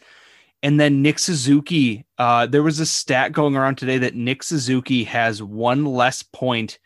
And 0.63 0.81
then 0.81 1.03
Nick 1.03 1.19
Suzuki, 1.19 2.07
uh, 2.19 2.47
there 2.47 2.63
was 2.63 2.81
a 2.81 2.87
stat 2.87 3.33
going 3.33 3.57
around 3.57 3.77
today 3.77 3.99
that 3.99 4.15
Nick 4.15 4.43
Suzuki 4.43 5.05
has 5.05 5.43
one 5.43 5.85
less 5.85 6.23
point 6.23 6.79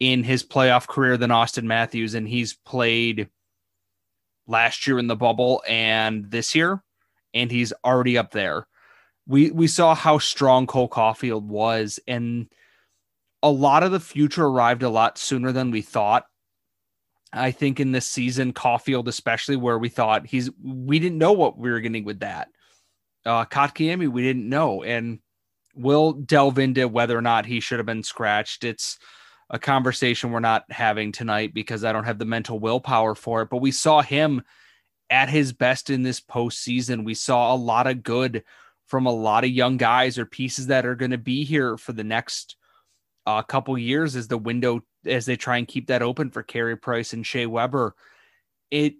in 0.00 0.22
his 0.24 0.42
playoff 0.42 0.86
career 0.86 1.16
than 1.16 1.30
Auston 1.30 1.64
Matthews, 1.64 2.14
and 2.14 2.26
he's 2.26 2.54
played 2.54 3.28
last 4.46 4.86
year 4.86 4.98
in 4.98 5.06
the 5.06 5.16
bubble 5.16 5.62
and 5.68 6.30
this 6.30 6.54
year, 6.54 6.82
and 7.32 7.50
he's 7.50 7.72
already 7.84 8.18
up 8.18 8.32
there. 8.32 8.66
We 9.26 9.50
we 9.50 9.68
saw 9.68 9.94
how 9.94 10.18
strong 10.18 10.66
Cole 10.66 10.88
Caufield 10.88 11.44
was, 11.44 11.98
and 12.06 12.48
a 13.42 13.50
lot 13.50 13.82
of 13.82 13.92
the 13.92 14.00
future 14.00 14.44
arrived 14.44 14.82
a 14.82 14.90
lot 14.90 15.18
sooner 15.18 15.52
than 15.52 15.70
we 15.70 15.82
thought. 15.82 16.26
I 17.32 17.50
think 17.50 17.80
in 17.80 17.92
this 17.92 18.06
season, 18.06 18.52
Caufield, 18.52 19.08
especially 19.08 19.56
where 19.56 19.78
we 19.78 19.88
thought 19.88 20.26
he's 20.26 20.50
we 20.62 20.98
didn't 20.98 21.18
know 21.18 21.32
what 21.32 21.58
we 21.58 21.70
were 21.70 21.80
getting 21.80 22.04
with 22.04 22.20
that 22.20 22.48
uh, 23.26 23.44
Kotkaniemi, 23.44 24.08
we 24.08 24.22
didn't 24.22 24.48
know, 24.48 24.82
and 24.82 25.18
we'll 25.74 26.12
delve 26.12 26.58
into 26.58 26.86
whether 26.88 27.16
or 27.16 27.22
not 27.22 27.46
he 27.46 27.60
should 27.60 27.78
have 27.78 27.86
been 27.86 28.02
scratched. 28.02 28.64
It's 28.64 28.98
a 29.50 29.58
conversation 29.58 30.30
we're 30.30 30.40
not 30.40 30.64
having 30.70 31.12
tonight 31.12 31.52
because 31.54 31.84
I 31.84 31.92
don't 31.92 32.04
have 32.04 32.18
the 32.18 32.24
mental 32.24 32.58
willpower 32.58 33.14
for 33.14 33.42
it. 33.42 33.50
But 33.50 33.58
we 33.58 33.70
saw 33.70 34.02
him 34.02 34.42
at 35.10 35.28
his 35.28 35.52
best 35.52 35.90
in 35.90 36.02
this 36.02 36.20
postseason. 36.20 37.04
We 37.04 37.14
saw 37.14 37.54
a 37.54 37.56
lot 37.56 37.86
of 37.86 38.02
good 38.02 38.44
from 38.86 39.06
a 39.06 39.12
lot 39.12 39.44
of 39.44 39.50
young 39.50 39.76
guys 39.76 40.18
or 40.18 40.26
pieces 40.26 40.68
that 40.68 40.86
are 40.86 40.94
going 40.94 41.10
to 41.10 41.18
be 41.18 41.44
here 41.44 41.76
for 41.76 41.92
the 41.92 42.04
next 42.04 42.56
uh, 43.26 43.42
couple 43.42 43.76
years 43.78 44.16
as 44.16 44.28
the 44.28 44.38
window 44.38 44.82
as 45.06 45.26
they 45.26 45.36
try 45.36 45.56
and 45.58 45.68
keep 45.68 45.88
that 45.88 46.02
open 46.02 46.30
for 46.30 46.42
Carey 46.42 46.76
Price 46.76 47.12
and 47.12 47.26
Shea 47.26 47.46
Weber. 47.46 47.94
It 48.70 48.94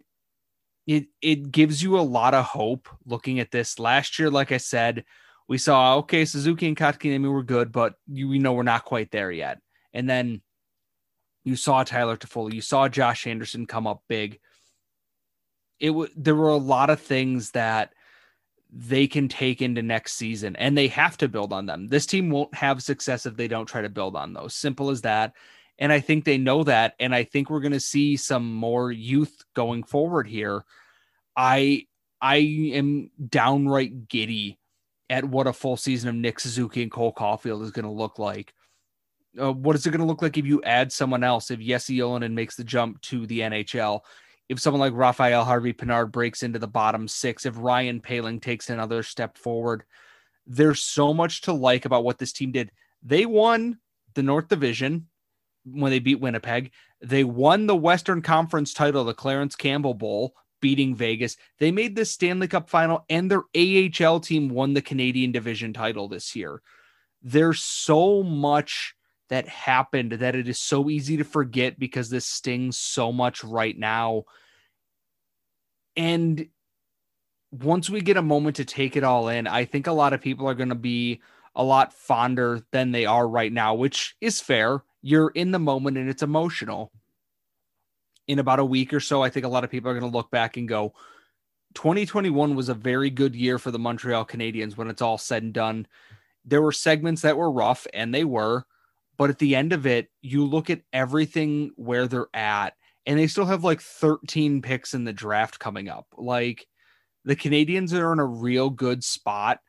it 0.86 1.06
it 1.22 1.50
gives 1.50 1.82
you 1.82 1.98
a 1.98 2.02
lot 2.02 2.34
of 2.34 2.44
hope 2.44 2.88
looking 3.06 3.40
at 3.40 3.50
this. 3.50 3.78
Last 3.78 4.18
year, 4.18 4.30
like 4.30 4.52
I 4.52 4.58
said, 4.58 5.04
we 5.48 5.58
saw 5.58 5.96
okay, 5.98 6.24
Suzuki 6.24 6.66
and 6.68 6.76
Kotkaniemi 6.76 7.32
were 7.32 7.42
good, 7.42 7.72
but 7.72 7.94
you 8.06 8.28
we 8.28 8.38
know 8.38 8.52
we're 8.52 8.62
not 8.62 8.84
quite 8.84 9.10
there 9.10 9.30
yet. 9.30 9.60
And 9.92 10.08
then 10.08 10.42
you 11.44 11.56
saw 11.56 11.84
Tyler 11.84 12.16
Toffoli, 12.16 12.54
you 12.54 12.60
saw 12.60 12.88
Josh 12.88 13.26
Anderson 13.26 13.66
come 13.66 13.86
up 13.86 14.02
big. 14.08 14.40
It 15.78 15.88
w- 15.88 16.10
there 16.16 16.34
were 16.34 16.48
a 16.48 16.56
lot 16.56 16.90
of 16.90 17.00
things 17.00 17.50
that 17.50 17.92
they 18.70 19.06
can 19.06 19.28
take 19.28 19.62
into 19.62 19.82
next 19.82 20.14
season 20.14 20.56
and 20.56 20.76
they 20.76 20.88
have 20.88 21.16
to 21.18 21.28
build 21.28 21.52
on 21.52 21.66
them. 21.66 21.86
This 21.86 22.06
team 22.06 22.30
won't 22.30 22.54
have 22.54 22.82
success 22.82 23.24
if 23.24 23.36
they 23.36 23.46
don't 23.46 23.66
try 23.66 23.82
to 23.82 23.88
build 23.88 24.16
on 24.16 24.32
those. 24.32 24.54
Simple 24.54 24.90
as 24.90 25.02
that. 25.02 25.34
And 25.78 25.92
I 25.92 26.00
think 26.00 26.24
they 26.24 26.38
know 26.38 26.64
that. 26.64 26.94
And 27.00 27.14
I 27.14 27.24
think 27.24 27.50
we're 27.50 27.60
going 27.60 27.72
to 27.72 27.80
see 27.80 28.16
some 28.16 28.54
more 28.54 28.92
youth 28.92 29.44
going 29.54 29.82
forward 29.82 30.28
here. 30.28 30.64
I 31.36 31.86
I 32.20 32.36
am 32.36 33.10
downright 33.28 34.08
giddy 34.08 34.58
at 35.10 35.24
what 35.24 35.46
a 35.46 35.52
full 35.52 35.76
season 35.76 36.08
of 36.08 36.14
Nick 36.14 36.40
Suzuki 36.40 36.82
and 36.82 36.90
Cole 36.90 37.12
Caufield 37.12 37.62
is 37.62 37.70
going 37.70 37.84
to 37.84 37.90
look 37.90 38.18
like. 38.18 38.54
Uh, 39.38 39.52
what 39.52 39.76
is 39.76 39.84
it 39.84 39.90
going 39.90 40.00
to 40.00 40.06
look 40.06 40.22
like 40.22 40.38
if 40.38 40.46
you 40.46 40.62
add 40.62 40.92
someone 40.92 41.24
else? 41.24 41.50
If 41.50 41.60
Jesse 41.60 41.98
Ylönen 41.98 42.32
makes 42.32 42.56
the 42.56 42.64
jump 42.64 43.00
to 43.02 43.26
the 43.26 43.40
NHL, 43.40 44.00
if 44.48 44.60
someone 44.60 44.80
like 44.80 44.92
Raphael 44.94 45.44
Harvey 45.44 45.72
Pinard 45.72 46.12
breaks 46.12 46.42
into 46.42 46.58
the 46.58 46.68
bottom 46.68 47.08
six, 47.08 47.44
if 47.44 47.54
Ryan 47.58 48.00
Poehling 48.00 48.40
takes 48.40 48.70
another 48.70 49.02
step 49.02 49.36
forward, 49.36 49.84
there's 50.46 50.80
so 50.80 51.12
much 51.12 51.42
to 51.42 51.52
like 51.52 51.84
about 51.84 52.04
what 52.04 52.18
this 52.18 52.32
team 52.32 52.52
did. 52.52 52.70
They 53.02 53.26
won 53.26 53.78
the 54.14 54.22
North 54.22 54.48
Division 54.48 55.08
when 55.64 55.90
they 55.90 55.98
beat 55.98 56.20
Winnipeg. 56.20 56.72
They 57.00 57.24
won 57.24 57.66
the 57.66 57.76
Western 57.76 58.22
Conference 58.22 58.72
title, 58.72 59.04
the 59.04 59.14
Clarence 59.14 59.56
Campbell 59.56 59.94
Bowl, 59.94 60.34
beating 60.60 60.94
Vegas. 60.94 61.36
They 61.58 61.70
made 61.70 61.96
the 61.96 62.04
Stanley 62.04 62.48
Cup 62.48 62.68
final, 62.68 63.04
and 63.08 63.30
their 63.30 63.42
AHL 63.54 64.20
team 64.20 64.48
won 64.48 64.74
the 64.74 64.82
Canadian 64.82 65.32
Division 65.32 65.72
title 65.72 66.08
this 66.08 66.34
year. 66.34 66.62
There's 67.22 67.60
so 67.60 68.22
much 68.22 68.94
that 69.30 69.48
happened 69.48 70.12
that 70.12 70.34
it 70.34 70.48
is 70.48 70.58
so 70.58 70.90
easy 70.90 71.16
to 71.16 71.24
forget 71.24 71.78
because 71.78 72.10
this 72.10 72.26
stings 72.26 72.78
so 72.78 73.10
much 73.12 73.42
right 73.42 73.76
now. 73.76 74.24
And 75.96 76.48
once 77.50 77.88
we 77.88 78.00
get 78.00 78.16
a 78.16 78.22
moment 78.22 78.56
to 78.56 78.64
take 78.64 78.96
it 78.96 79.04
all 79.04 79.28
in, 79.28 79.46
I 79.46 79.64
think 79.64 79.86
a 79.86 79.92
lot 79.92 80.12
of 80.12 80.20
people 80.20 80.48
are 80.48 80.54
going 80.54 80.68
to 80.70 80.74
be 80.74 81.22
a 81.54 81.62
lot 81.62 81.92
fonder 81.92 82.62
than 82.72 82.90
they 82.90 83.06
are 83.06 83.26
right 83.26 83.52
now, 83.52 83.74
which 83.74 84.16
is 84.20 84.40
fair 84.40 84.82
you're 85.04 85.28
in 85.28 85.50
the 85.50 85.58
moment 85.58 85.98
and 85.98 86.08
it's 86.08 86.22
emotional. 86.22 86.90
In 88.26 88.38
about 88.38 88.58
a 88.58 88.64
week 88.64 88.94
or 88.94 89.00
so, 89.00 89.22
I 89.22 89.28
think 89.28 89.44
a 89.44 89.50
lot 89.50 89.62
of 89.62 89.70
people 89.70 89.90
are 89.90 89.98
going 89.98 90.10
to 90.10 90.16
look 90.16 90.30
back 90.30 90.56
and 90.56 90.66
go, 90.66 90.94
2021 91.74 92.54
was 92.54 92.70
a 92.70 92.74
very 92.74 93.10
good 93.10 93.36
year 93.36 93.58
for 93.58 93.70
the 93.70 93.78
Montreal 93.78 94.24
Canadiens 94.24 94.78
when 94.78 94.88
it's 94.88 95.02
all 95.02 95.18
said 95.18 95.42
and 95.42 95.52
done. 95.52 95.86
There 96.46 96.62
were 96.62 96.72
segments 96.72 97.20
that 97.20 97.36
were 97.36 97.50
rough, 97.50 97.86
and 97.92 98.14
they 98.14 98.24
were, 98.24 98.64
but 99.18 99.28
at 99.28 99.38
the 99.38 99.54
end 99.54 99.74
of 99.74 99.86
it, 99.86 100.08
you 100.22 100.46
look 100.46 100.70
at 100.70 100.80
everything 100.90 101.72
where 101.76 102.08
they're 102.08 102.28
at, 102.32 102.72
and 103.04 103.18
they 103.18 103.26
still 103.26 103.44
have 103.44 103.62
like 103.62 103.82
13 103.82 104.62
picks 104.62 104.94
in 104.94 105.04
the 105.04 105.12
draft 105.12 105.58
coming 105.58 105.90
up. 105.90 106.06
Like 106.16 106.66
the 107.26 107.36
Canadiens 107.36 107.92
are 107.92 108.12
in 108.14 108.20
a 108.20 108.24
real 108.24 108.70
good 108.70 109.04
spot 109.04 109.60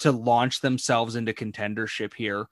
to 0.00 0.10
launch 0.10 0.62
themselves 0.62 1.14
into 1.14 1.32
contendership 1.32 2.14
here 2.14 2.48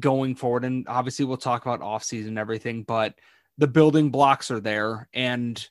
going 0.00 0.34
forward. 0.34 0.64
And 0.64 0.86
obviously, 0.88 1.24
we'll 1.24 1.36
talk 1.36 1.64
about 1.64 1.80
offseason 1.80 2.28
and 2.28 2.38
everything, 2.38 2.82
but 2.82 3.14
the 3.58 3.66
building 3.66 4.10
blocks 4.10 4.50
are 4.50 4.60
there, 4.60 5.08
and 5.14 5.66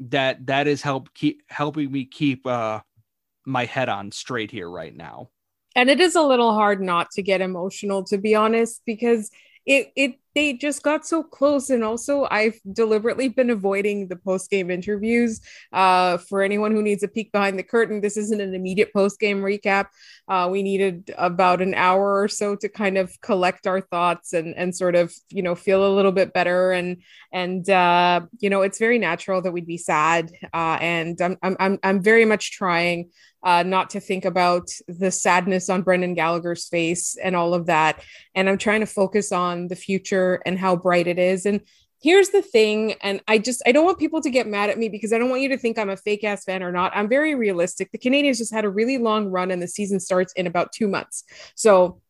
that 0.00 0.46
that 0.46 0.66
is 0.66 0.82
help 0.82 1.12
keep 1.14 1.42
helping 1.48 1.90
me 1.90 2.04
keep 2.04 2.46
uh, 2.46 2.80
my 3.44 3.64
head 3.64 3.88
on 3.88 4.12
straight 4.12 4.50
here 4.50 4.68
right 4.68 4.94
now. 4.94 5.30
And 5.74 5.90
it 5.90 6.00
is 6.00 6.14
a 6.14 6.22
little 6.22 6.54
hard 6.54 6.80
not 6.80 7.10
to 7.12 7.22
get 7.22 7.40
emotional, 7.40 8.04
to 8.04 8.18
be 8.18 8.34
honest, 8.34 8.82
because 8.86 9.30
it 9.64 9.92
it 9.96 10.18
they 10.36 10.52
just 10.52 10.82
got 10.82 11.06
so 11.06 11.22
close 11.22 11.70
and 11.70 11.82
also 11.82 12.28
i've 12.30 12.60
deliberately 12.72 13.28
been 13.28 13.50
avoiding 13.50 14.06
the 14.06 14.16
post 14.16 14.50
game 14.50 14.70
interviews 14.70 15.40
uh, 15.72 16.18
for 16.18 16.42
anyone 16.42 16.72
who 16.72 16.82
needs 16.82 17.02
a 17.02 17.08
peek 17.08 17.32
behind 17.32 17.58
the 17.58 17.62
curtain. 17.62 18.00
This 18.00 18.16
isn't 18.16 18.40
an 18.40 18.54
immediate 18.54 18.92
post 18.92 19.18
game 19.18 19.40
recap. 19.42 19.86
Uh, 20.28 20.48
we 20.50 20.62
needed 20.62 21.14
about 21.16 21.62
an 21.62 21.74
hour 21.74 22.20
or 22.20 22.28
so 22.28 22.56
to 22.56 22.68
kind 22.68 22.98
of 22.98 23.18
collect 23.20 23.66
our 23.66 23.80
thoughts 23.80 24.32
and 24.32 24.54
and 24.56 24.74
sort 24.74 24.94
of 24.94 25.14
you 25.30 25.42
know 25.42 25.54
feel 25.54 25.86
a 25.86 25.94
little 25.94 26.12
bit 26.12 26.32
better. 26.32 26.72
And 26.72 27.02
and 27.32 27.68
uh, 27.68 28.20
you 28.38 28.50
know 28.50 28.62
it's 28.62 28.78
very 28.78 28.98
natural 28.98 29.42
that 29.42 29.52
we'd 29.52 29.66
be 29.66 29.78
sad 29.78 30.32
uh, 30.54 30.78
and 30.80 31.20
I'm, 31.20 31.36
I'm 31.42 31.78
i'm 31.82 32.00
very 32.02 32.24
much 32.24 32.52
trying 32.52 33.10
uh, 33.46 33.62
not 33.62 33.90
to 33.90 34.00
think 34.00 34.24
about 34.24 34.68
the 34.88 35.10
sadness 35.10 35.70
on 35.70 35.82
Brendan 35.82 36.14
Gallagher's 36.14 36.66
face 36.66 37.16
and 37.22 37.36
all 37.36 37.54
of 37.54 37.66
that. 37.66 38.02
And 38.34 38.48
I'm 38.48 38.58
trying 38.58 38.80
to 38.80 38.86
focus 38.86 39.30
on 39.30 39.68
the 39.68 39.76
future 39.76 40.25
and 40.46 40.58
how 40.58 40.76
bright 40.76 41.06
it 41.06 41.18
is. 41.18 41.46
And 41.46 41.60
here's 42.02 42.28
the 42.28 42.42
thing 42.42 42.92
and 43.00 43.22
i 43.26 43.38
just 43.38 43.62
i 43.64 43.72
don't 43.72 43.86
want 43.86 43.98
people 43.98 44.20
to 44.20 44.28
get 44.28 44.46
mad 44.46 44.68
at 44.68 44.78
me 44.78 44.86
because 44.86 45.14
i 45.14 45.18
don't 45.18 45.30
want 45.30 45.40
you 45.40 45.48
to 45.48 45.56
think 45.56 45.78
i'm 45.78 45.88
a 45.88 45.96
fake 45.96 46.24
ass 46.24 46.44
fan 46.44 46.62
or 46.62 46.70
not. 46.70 46.92
I'm 46.94 47.08
very 47.08 47.34
realistic. 47.34 47.90
The 47.90 47.98
canadiens 47.98 48.36
just 48.36 48.52
had 48.52 48.66
a 48.66 48.68
really 48.68 48.98
long 48.98 49.28
run 49.28 49.50
and 49.50 49.62
the 49.62 49.68
season 49.68 49.98
starts 49.98 50.32
in 50.34 50.46
about 50.46 50.72
two 50.72 50.88
months. 50.88 51.24
So 51.54 52.00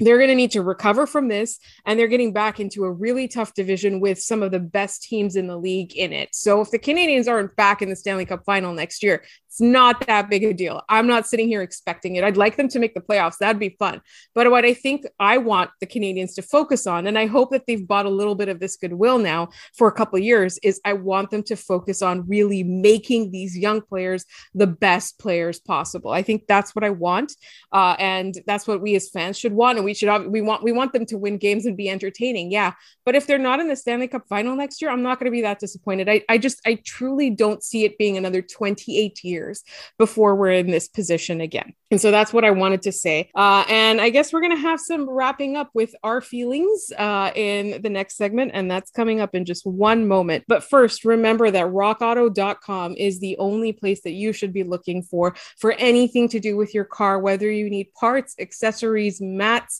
they're 0.00 0.18
going 0.18 0.28
to 0.30 0.34
need 0.34 0.50
to 0.52 0.62
recover 0.62 1.06
from 1.06 1.28
this 1.28 1.58
and 1.86 1.98
they're 1.98 2.08
getting 2.08 2.32
back 2.32 2.58
into 2.58 2.84
a 2.84 2.90
really 2.90 3.28
tough 3.28 3.54
division 3.54 4.00
with 4.00 4.20
some 4.20 4.42
of 4.42 4.50
the 4.50 4.58
best 4.58 5.02
teams 5.02 5.36
in 5.36 5.46
the 5.46 5.56
league 5.56 5.94
in 5.96 6.12
it. 6.12 6.34
So 6.34 6.60
if 6.60 6.70
the 6.70 6.78
Canadiens 6.78 7.28
aren't 7.28 7.54
back 7.54 7.82
in 7.82 7.90
the 7.90 7.96
Stanley 7.96 8.24
Cup 8.24 8.44
final 8.44 8.72
next 8.72 9.02
year, 9.02 9.22
It's 9.50 9.60
not 9.60 10.06
that 10.06 10.30
big 10.30 10.44
a 10.44 10.54
deal. 10.54 10.80
I'm 10.88 11.08
not 11.08 11.26
sitting 11.26 11.48
here 11.48 11.60
expecting 11.60 12.14
it. 12.14 12.22
I'd 12.22 12.36
like 12.36 12.56
them 12.56 12.68
to 12.68 12.78
make 12.78 12.94
the 12.94 13.00
playoffs. 13.00 13.38
That'd 13.38 13.58
be 13.58 13.74
fun. 13.80 14.00
But 14.32 14.48
what 14.48 14.64
I 14.64 14.74
think 14.74 15.04
I 15.18 15.38
want 15.38 15.70
the 15.80 15.88
Canadiens 15.88 16.36
to 16.36 16.42
focus 16.42 16.86
on, 16.86 17.08
and 17.08 17.18
I 17.18 17.26
hope 17.26 17.50
that 17.50 17.66
they've 17.66 17.86
bought 17.86 18.06
a 18.06 18.10
little 18.10 18.36
bit 18.36 18.48
of 18.48 18.60
this 18.60 18.76
goodwill 18.76 19.18
now 19.18 19.48
for 19.76 19.88
a 19.88 19.92
couple 19.92 20.20
years, 20.20 20.58
is 20.62 20.80
I 20.84 20.92
want 20.92 21.30
them 21.30 21.42
to 21.44 21.56
focus 21.56 22.00
on 22.00 22.28
really 22.28 22.62
making 22.62 23.32
these 23.32 23.58
young 23.58 23.80
players 23.80 24.24
the 24.54 24.68
best 24.68 25.18
players 25.18 25.58
possible. 25.58 26.12
I 26.12 26.22
think 26.22 26.46
that's 26.46 26.76
what 26.76 26.84
I 26.84 26.90
want, 26.90 27.32
uh, 27.72 27.96
and 27.98 28.32
that's 28.46 28.68
what 28.68 28.80
we 28.80 28.94
as 28.94 29.10
fans 29.10 29.36
should 29.36 29.52
want. 29.52 29.78
And 29.78 29.84
we 29.84 29.89
should 29.94 30.26
we 30.30 30.40
want 30.40 30.62
we 30.62 30.72
want 30.72 30.92
them 30.92 31.06
to 31.06 31.18
win 31.18 31.38
games 31.38 31.66
and 31.66 31.76
be 31.76 31.88
entertaining. 31.88 32.50
Yeah, 32.50 32.72
but 33.04 33.14
if 33.14 33.26
they're 33.26 33.38
not 33.38 33.60
in 33.60 33.68
the 33.68 33.76
Stanley 33.76 34.08
Cup 34.08 34.26
final 34.28 34.56
next 34.56 34.80
year, 34.80 34.90
I'm 34.90 35.02
not 35.02 35.18
going 35.18 35.26
to 35.26 35.30
be 35.30 35.42
that 35.42 35.58
disappointed. 35.58 36.08
I 36.08 36.22
I 36.28 36.38
just 36.38 36.60
I 36.66 36.78
truly 36.84 37.30
don't 37.30 37.62
see 37.62 37.84
it 37.84 37.98
being 37.98 38.16
another 38.16 38.42
28 38.42 39.24
years 39.24 39.50
years 39.50 39.64
before 39.98 40.36
we're 40.36 40.52
in 40.52 40.70
this 40.70 40.88
position 40.88 41.40
again. 41.40 41.72
And 41.90 42.00
so 42.00 42.10
that's 42.10 42.32
what 42.32 42.44
I 42.44 42.50
wanted 42.50 42.82
to 42.82 42.92
say. 42.92 43.30
Uh, 43.34 43.64
and 43.68 44.00
I 44.00 44.10
guess 44.10 44.32
we're 44.32 44.40
going 44.40 44.54
to 44.54 44.62
have 44.62 44.78
some 44.78 45.10
wrapping 45.10 45.56
up 45.56 45.70
with 45.74 45.92
our 46.04 46.20
feelings 46.20 46.92
uh, 46.96 47.32
in 47.34 47.82
the 47.82 47.90
next 47.90 48.16
segment. 48.16 48.52
And 48.54 48.70
that's 48.70 48.90
coming 48.90 49.20
up 49.20 49.34
in 49.34 49.44
just 49.44 49.66
one 49.66 50.06
moment. 50.06 50.44
But 50.46 50.62
first, 50.62 51.04
remember 51.04 51.50
that 51.50 51.66
rockauto.com 51.66 52.94
is 52.96 53.18
the 53.18 53.36
only 53.38 53.72
place 53.72 54.02
that 54.02 54.12
you 54.12 54.32
should 54.32 54.52
be 54.52 54.62
looking 54.62 55.02
for 55.02 55.34
for 55.58 55.72
anything 55.72 56.28
to 56.28 56.38
do 56.38 56.56
with 56.56 56.74
your 56.74 56.84
car, 56.84 57.18
whether 57.18 57.50
you 57.50 57.68
need 57.68 57.92
parts, 57.94 58.36
accessories, 58.38 59.20
mats, 59.20 59.79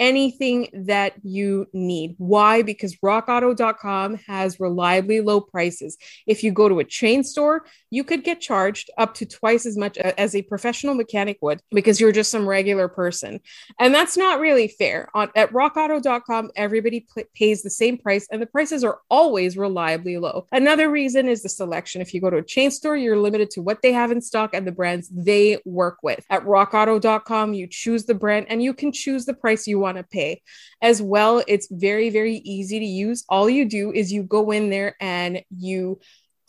anything 0.00 0.68
that 0.72 1.12
you 1.22 1.68
need. 1.72 2.14
Why? 2.18 2.62
Because 2.62 2.96
rockauto.com 2.96 4.16
has 4.26 4.58
reliably 4.58 5.20
low 5.20 5.40
prices. 5.40 5.98
If 6.26 6.42
you 6.42 6.50
go 6.50 6.68
to 6.68 6.80
a 6.80 6.84
chain 6.84 7.22
store, 7.22 7.66
you 7.90 8.02
could 8.02 8.24
get 8.24 8.40
charged 8.40 8.90
up 8.96 9.14
to 9.14 9.26
twice 9.26 9.66
as 9.66 9.76
much 9.76 9.98
uh, 9.98 10.12
as 10.16 10.34
a 10.34 10.42
professional 10.42 10.94
mechanic 10.94 11.38
would 11.42 11.60
because 11.70 12.00
you're 12.00 12.12
just 12.12 12.30
some 12.30 12.48
regular 12.48 12.88
person. 12.88 13.40
And 13.78 13.94
that's 13.94 14.16
not 14.16 14.40
really 14.40 14.68
fair. 14.68 15.08
On 15.14 15.30
at 15.36 15.52
rockauto.com, 15.52 16.50
everybody 16.56 17.06
p- 17.14 17.24
pays 17.34 17.62
the 17.62 17.70
same 17.70 17.98
price 17.98 18.26
and 18.32 18.40
the 18.40 18.46
prices 18.46 18.82
are 18.82 19.00
always 19.10 19.56
reliably 19.56 20.16
low. 20.16 20.46
Another 20.50 20.90
reason 20.90 21.28
is 21.28 21.42
the 21.42 21.48
selection. 21.50 22.00
If 22.00 22.14
you 22.14 22.22
go 22.22 22.30
to 22.30 22.38
a 22.38 22.42
chain 22.42 22.70
store, 22.70 22.96
you're 22.96 23.18
limited 23.18 23.50
to 23.50 23.62
what 23.62 23.82
they 23.82 23.92
have 23.92 24.10
in 24.10 24.22
stock 24.22 24.54
and 24.54 24.66
the 24.66 24.72
brands 24.72 25.10
they 25.12 25.58
work 25.66 25.98
with. 26.02 26.24
At 26.30 26.44
rockauto.com, 26.44 27.52
you 27.52 27.66
choose 27.66 28.06
the 28.06 28.14
brand 28.14 28.46
and 28.48 28.62
you 28.62 28.72
can 28.72 28.92
choose 28.92 29.26
the 29.26 29.34
price 29.34 29.66
you 29.66 29.78
want 29.78 29.89
want 29.94 30.04
to 30.04 30.10
pay. 30.10 30.42
As 30.82 31.02
well, 31.02 31.42
it's 31.46 31.68
very, 31.70 32.10
very 32.10 32.36
easy 32.36 32.78
to 32.78 32.84
use. 32.84 33.24
All 33.28 33.48
you 33.50 33.64
do 33.64 33.92
is 33.92 34.12
you 34.12 34.22
go 34.22 34.50
in 34.50 34.70
there 34.70 34.96
and 35.00 35.42
you 35.56 36.00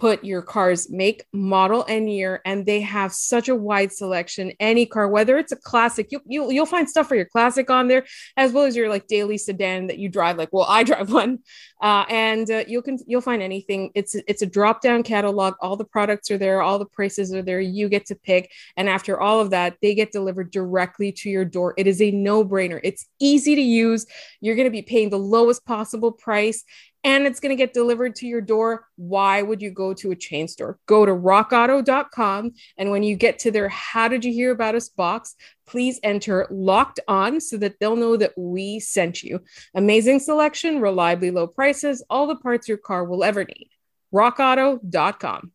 put 0.02 0.26
your 0.26 0.42
car's 0.42 0.90
make, 0.90 1.24
model, 1.32 1.86
and 1.88 2.12
year, 2.12 2.42
and 2.44 2.66
they 2.66 2.82
have 2.82 3.14
such 3.14 3.48
a 3.48 3.56
wide 3.56 3.92
selection. 3.92 4.52
Any 4.60 4.88
car, 4.88 5.08
whether 5.08 5.38
it's 5.38 5.52
a 5.52 5.56
classic, 5.56 6.08
you, 6.10 6.20
you 6.26 6.52
you'll 6.52 6.66
find 6.66 6.90
stuff 6.90 7.08
for 7.08 7.14
your 7.14 7.26
classic 7.26 7.70
on 7.70 7.88
there, 7.88 8.04
as 8.36 8.52
well 8.52 8.64
as 8.64 8.76
your 8.76 8.90
like 8.90 9.06
daily 9.06 9.38
sedan 9.38 9.86
that 9.88 10.00
you 10.00 10.10
drive. 10.10 10.40
Like, 10.40 10.50
well, 10.52 10.66
I 10.68 10.84
drive 10.84 11.14
one, 11.14 11.40
uh, 11.84 12.06
and 12.10 12.50
uh, 12.50 12.64
you 12.68 12.82
can 12.82 12.98
you'll 13.06 13.22
find 13.22 13.44
anything. 13.44 13.92
It's 13.94 14.16
it's 14.28 14.42
a 14.42 14.48
drop 14.48 14.82
down 14.82 15.04
catalog. 15.04 15.54
All 15.62 15.78
the 15.78 15.86
products 15.86 16.32
are 16.32 16.38
there. 16.40 16.64
All 16.64 16.80
the 16.80 16.86
prices 16.86 17.32
are 17.32 17.44
there. 17.44 17.62
You 17.62 17.88
get 17.88 18.08
to 18.08 18.16
pick, 18.16 18.52
and 18.76 18.90
after 18.90 19.22
all 19.22 19.40
of 19.40 19.52
that, 19.52 19.78
they 19.84 19.94
get 19.94 20.12
delivered 20.12 20.50
directly 20.50 21.12
to 21.12 21.30
your 21.30 21.46
door. 21.46 21.76
It 21.78 21.86
is 21.86 22.02
a 22.02 22.10
no 22.10 22.44
brainer. 22.44 22.80
It's 22.84 23.06
easy 23.20 23.54
to 23.54 23.62
use. 23.62 24.08
You're 24.40 24.56
going 24.56 24.66
to 24.66 24.72
be 24.72 24.82
paying 24.82 25.12
the 25.12 25.20
lowest 25.20 25.64
possible 25.64 26.12
price 26.12 26.64
and 27.04 27.26
it's 27.26 27.40
going 27.40 27.52
to 27.52 27.56
get 27.56 27.74
delivered 27.74 28.16
to 28.18 28.28
your 28.28 28.42
door. 28.42 28.88
Why 28.96 29.42
would 29.42 29.62
you 29.62 29.72
go 29.72 29.94
to 29.96 30.12
a 30.12 30.16
chain 30.16 30.48
store? 30.48 30.78
Go 30.86 31.06
to 31.06 31.12
rockauto.com. 31.12 32.52
And 32.78 32.92
when 32.92 33.04
you 33.04 33.16
get 33.16 33.40
to 33.40 33.52
their 33.52 33.70
How 33.70 34.08
Did 34.08 34.24
You 34.24 34.32
Hear 34.32 34.52
About 34.52 34.76
Us 34.76 34.90
box, 34.90 35.36
please 35.66 36.00
enter 36.04 36.48
locked 36.52 37.00
on 37.08 37.42
so 37.42 37.58
that 37.58 37.80
they'll 37.80 37.96
know 37.96 38.18
that 38.18 38.34
we 38.38 38.80
sent 38.80 39.24
you. 39.24 39.42
Amazing 39.74 40.20
selection, 40.20 40.82
reliably 40.82 41.32
low 41.32 41.48
prices, 41.48 42.04
all 42.10 42.28
the 42.28 42.36
parts 42.36 42.68
your 42.68 42.78
car 42.78 43.04
will 43.04 43.24
ever 43.24 43.44
need. 43.44 43.70
rockauto.com. 44.14 45.52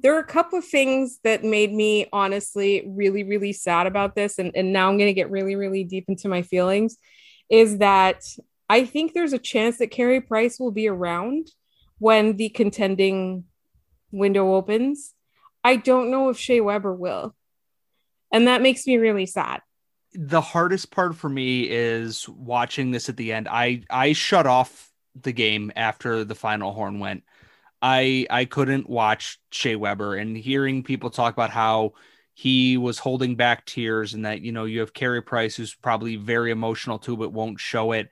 there 0.00 0.14
are 0.14 0.20
a 0.20 0.24
couple 0.24 0.58
of 0.58 0.64
things 0.64 1.18
that 1.24 1.42
made 1.42 1.72
me 1.72 2.06
honestly 2.12 2.84
really 2.88 3.24
really 3.24 3.52
sad 3.52 3.86
about 3.86 4.14
this 4.14 4.38
and, 4.38 4.52
and 4.54 4.72
now 4.72 4.88
i'm 4.88 4.98
going 4.98 5.08
to 5.08 5.14
get 5.14 5.30
really 5.30 5.56
really 5.56 5.84
deep 5.84 6.04
into 6.08 6.28
my 6.28 6.42
feelings 6.42 6.96
is 7.50 7.78
that 7.78 8.22
i 8.68 8.84
think 8.84 9.12
there's 9.12 9.32
a 9.32 9.38
chance 9.38 9.78
that 9.78 9.90
Carey 9.90 10.20
price 10.20 10.58
will 10.58 10.72
be 10.72 10.88
around 10.88 11.48
when 11.98 12.36
the 12.36 12.48
contending 12.50 13.44
window 14.10 14.54
opens. 14.54 15.14
I 15.64 15.76
don't 15.76 16.10
know 16.10 16.28
if 16.28 16.38
shea 16.38 16.60
weber 16.60 16.94
will 16.94 17.34
and 18.32 18.46
that 18.48 18.62
makes 18.62 18.86
me 18.86 18.96
really 18.96 19.26
sad. 19.26 19.60
The 20.14 20.40
hardest 20.40 20.90
part 20.90 21.14
for 21.14 21.28
me 21.28 21.68
is 21.68 22.28
watching 22.28 22.90
this 22.90 23.08
at 23.08 23.16
the 23.16 23.32
end. 23.32 23.48
I 23.48 23.82
i 23.90 24.12
shut 24.12 24.46
off 24.46 24.90
the 25.20 25.32
game 25.32 25.72
after 25.76 26.24
the 26.24 26.34
final 26.34 26.72
horn 26.72 27.00
went 27.00 27.24
I 27.80 28.26
I 28.30 28.44
couldn't 28.44 28.88
watch 28.88 29.38
Shea 29.50 29.76
Weber 29.76 30.16
and 30.16 30.36
hearing 30.36 30.82
people 30.82 31.10
talk 31.10 31.32
about 31.32 31.50
how 31.50 31.92
he 32.34 32.76
was 32.76 32.98
holding 32.98 33.34
back 33.34 33.66
tears 33.66 34.14
and 34.14 34.24
that 34.24 34.42
you 34.42 34.52
know 34.52 34.64
you 34.64 34.80
have 34.80 34.92
Carey 34.92 35.22
Price 35.22 35.56
who's 35.56 35.74
probably 35.74 36.16
very 36.16 36.50
emotional 36.50 36.98
too 36.98 37.16
but 37.16 37.32
won't 37.32 37.60
show 37.60 37.92
it. 37.92 38.10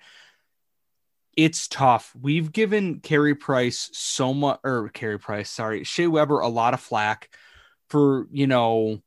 It's 1.37 1.69
tough. 1.69 2.15
We've 2.21 2.51
given 2.51 3.01
Carey 3.01 3.35
Price 3.35 3.91
so 3.93 4.33
much 4.33 4.59
or 4.65 4.89
Carey 4.89 5.19
Price, 5.19 5.51
sorry, 5.51 5.85
Shea 5.85 6.07
Weber 6.07 6.41
a 6.41 6.49
lot 6.49 6.75
of 6.75 6.81
flack 6.81 7.29
for, 7.91 8.27
you 8.33 8.47
know, 8.47 9.03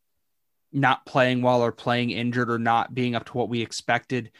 not 0.71 1.05
playing 1.05 1.41
well 1.41 1.61
or 1.61 1.71
playing 1.71 2.11
injured 2.11 2.51
or 2.51 2.59
not 2.59 2.93
being 2.93 3.15
up 3.15 3.25
to 3.25 3.33
what 3.37 3.49
we 3.49 3.61
expected. 3.61 4.31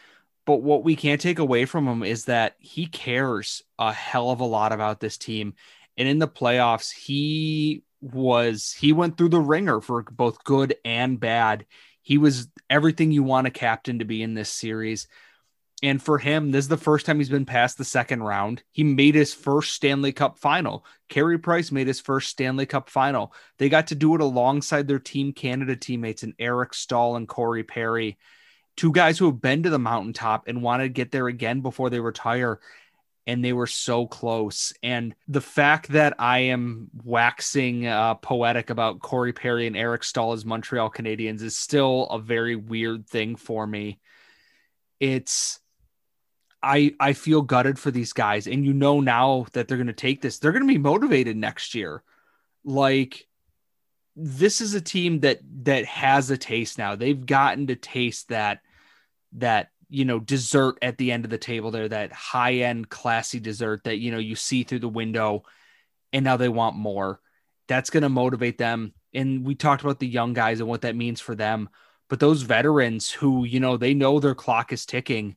But 0.46 0.62
what 0.62 0.84
we 0.84 0.96
can't 0.96 1.22
take 1.22 1.40
away 1.40 1.66
from 1.66 1.88
him 1.88 2.04
is 2.04 2.26
that 2.26 2.56
he 2.60 2.86
cares 2.86 3.64
a 3.78 3.92
hell 3.92 4.30
of 4.32 4.40
a 4.40 4.46
lot 4.46 4.72
about 4.72 5.00
this 5.00 5.18
team 5.18 5.54
and 6.00 6.08
in 6.08 6.18
the 6.18 6.28
playoffs, 6.30 6.92
he 6.92 7.84
was 8.02 8.72
he 8.72 8.94
went 8.94 9.18
through 9.18 9.30
the 9.30 9.42
ringer 9.42 9.82
for 9.82 10.02
both 10.04 10.44
good 10.46 10.76
and 10.86 11.20
bad. 11.20 11.66
He 12.02 12.18
was 12.18 12.48
everything 12.70 13.12
you 13.12 13.22
want 13.22 13.48
a 13.48 13.52
captain 13.52 14.00
to 14.00 14.06
be 14.06 14.24
in 14.24 14.34
this 14.34 14.50
series. 14.50 15.08
And 15.84 16.02
for 16.02 16.18
him, 16.18 16.52
this 16.52 16.66
is 16.66 16.70
the 16.70 16.78
first 16.78 17.06
time 17.06 17.18
he's 17.18 17.30
been 17.30 17.46
past 17.46 17.78
the 17.78 17.86
second 17.86 18.24
round. 18.24 18.64
He 18.72 18.84
made 18.84 19.16
his 19.16 19.34
first 19.34 19.74
Stanley 19.74 20.12
Cup 20.12 20.38
final. 20.38 20.86
Carey 21.10 21.38
Price 21.38 21.72
made 21.72 21.88
his 21.88 22.02
first 22.02 22.30
Stanley 22.30 22.66
Cup 22.66 22.90
final. 22.90 23.34
They 23.58 23.70
got 23.70 23.88
to 23.88 23.96
do 23.96 24.16
it 24.16 24.22
alongside 24.22 24.88
their 24.88 25.00
Team 25.00 25.32
Canada 25.34 25.76
teammates 25.76 26.24
and 26.24 26.34
Eric 26.40 26.74
Staal 26.74 27.16
and 27.16 27.28
Corey 27.28 27.64
Perry, 27.64 28.18
two 28.76 28.92
guys 28.92 29.18
who 29.18 29.26
have 29.26 29.42
been 29.42 29.64
to 29.64 29.70
the 29.70 29.80
mountaintop 29.80 30.48
and 30.48 30.62
want 30.62 30.82
to 30.82 30.90
get 30.90 31.12
there 31.12 31.28
again 31.28 31.62
before 31.62 31.90
they 31.90 32.00
retire 32.00 32.60
and 33.30 33.46
they 33.46 33.54
were 33.54 33.68
so 33.68 34.08
close. 34.08 34.74
And 34.82 35.14
the 35.28 35.40
fact 35.40 35.90
that 35.90 36.16
I 36.18 36.40
am 36.40 36.90
waxing 37.04 37.86
uh, 37.86 38.16
poetic 38.16 38.72
about 38.72 39.02
Corey 39.02 39.34
Perry 39.34 39.68
and 39.68 39.78
Eric 39.78 40.04
Staal 40.04 40.34
as 40.34 40.46
Montreal 40.46 40.90
Canadiens 40.90 41.44
is 41.44 41.56
still 41.56 42.08
a 42.08 42.18
very 42.18 42.56
weird 42.56 43.08
thing 43.08 43.36
for 43.36 43.68
me. 43.68 44.00
It's 45.00 45.60
I 46.64 46.96
I 47.00 47.14
feel 47.14 47.44
gutted 47.44 47.78
for 47.78 47.92
these 47.92 48.14
guys, 48.14 48.48
and 48.48 48.66
you 48.66 48.74
know 48.74 49.00
now 49.00 49.46
that 49.54 49.68
they're 49.68 49.78
going 49.78 49.88
to 49.88 49.94
take 49.94 50.22
this, 50.22 50.40
they're 50.40 50.52
going 50.52 50.68
to 50.68 50.74
be 50.74 50.80
motivated 50.80 51.38
next 51.38 51.76
year. 51.76 52.02
Like 52.66 53.28
this 54.16 54.60
is 54.60 54.74
a 54.74 54.82
team 54.82 55.20
that 55.20 55.40
that 55.66 55.86
has 55.86 56.32
a 56.32 56.38
taste 56.38 56.80
now. 56.80 56.96
They've 56.96 57.26
gotten 57.26 57.68
to 57.68 57.76
taste 57.76 58.30
that 58.30 58.62
that 59.34 59.70
you 59.90 60.06
know 60.06 60.20
dessert 60.20 60.78
at 60.82 60.98
the 60.98 61.12
end 61.12 61.26
of 61.26 61.32
the 61.32 61.38
table 61.38 61.72
there 61.72 61.90
that 61.90 62.12
high 62.12 62.56
end 62.56 62.90
classy 62.90 63.40
dessert 63.40 63.84
that 63.86 63.98
you 63.98 64.12
know 64.12 64.20
you 64.20 64.36
see 64.36 64.64
through 64.64 64.80
the 64.80 64.88
window 64.88 65.44
and 66.14 66.24
now 66.24 66.38
they 66.38 66.50
want 66.50 66.76
more. 66.76 67.20
That's 67.68 67.90
going 67.90 68.04
to 68.04 68.10
motivate 68.10 68.58
them. 68.58 68.94
And 69.14 69.46
we 69.46 69.56
talked 69.56 69.84
about 69.84 70.00
the 70.00 70.08
young 70.08 70.34
guys 70.34 70.60
and 70.60 70.70
what 70.70 70.82
that 70.82 70.96
means 70.96 71.22
for 71.22 71.36
them. 71.36 71.70
But 72.10 72.20
those 72.20 72.42
veterans 72.42 73.12
who 73.12 73.44
you 73.44 73.60
know 73.60 73.78
they 73.78 73.94
know 73.94 74.20
their 74.20 74.36
clock 74.36 74.74
is 74.74 74.86
ticking 74.86 75.36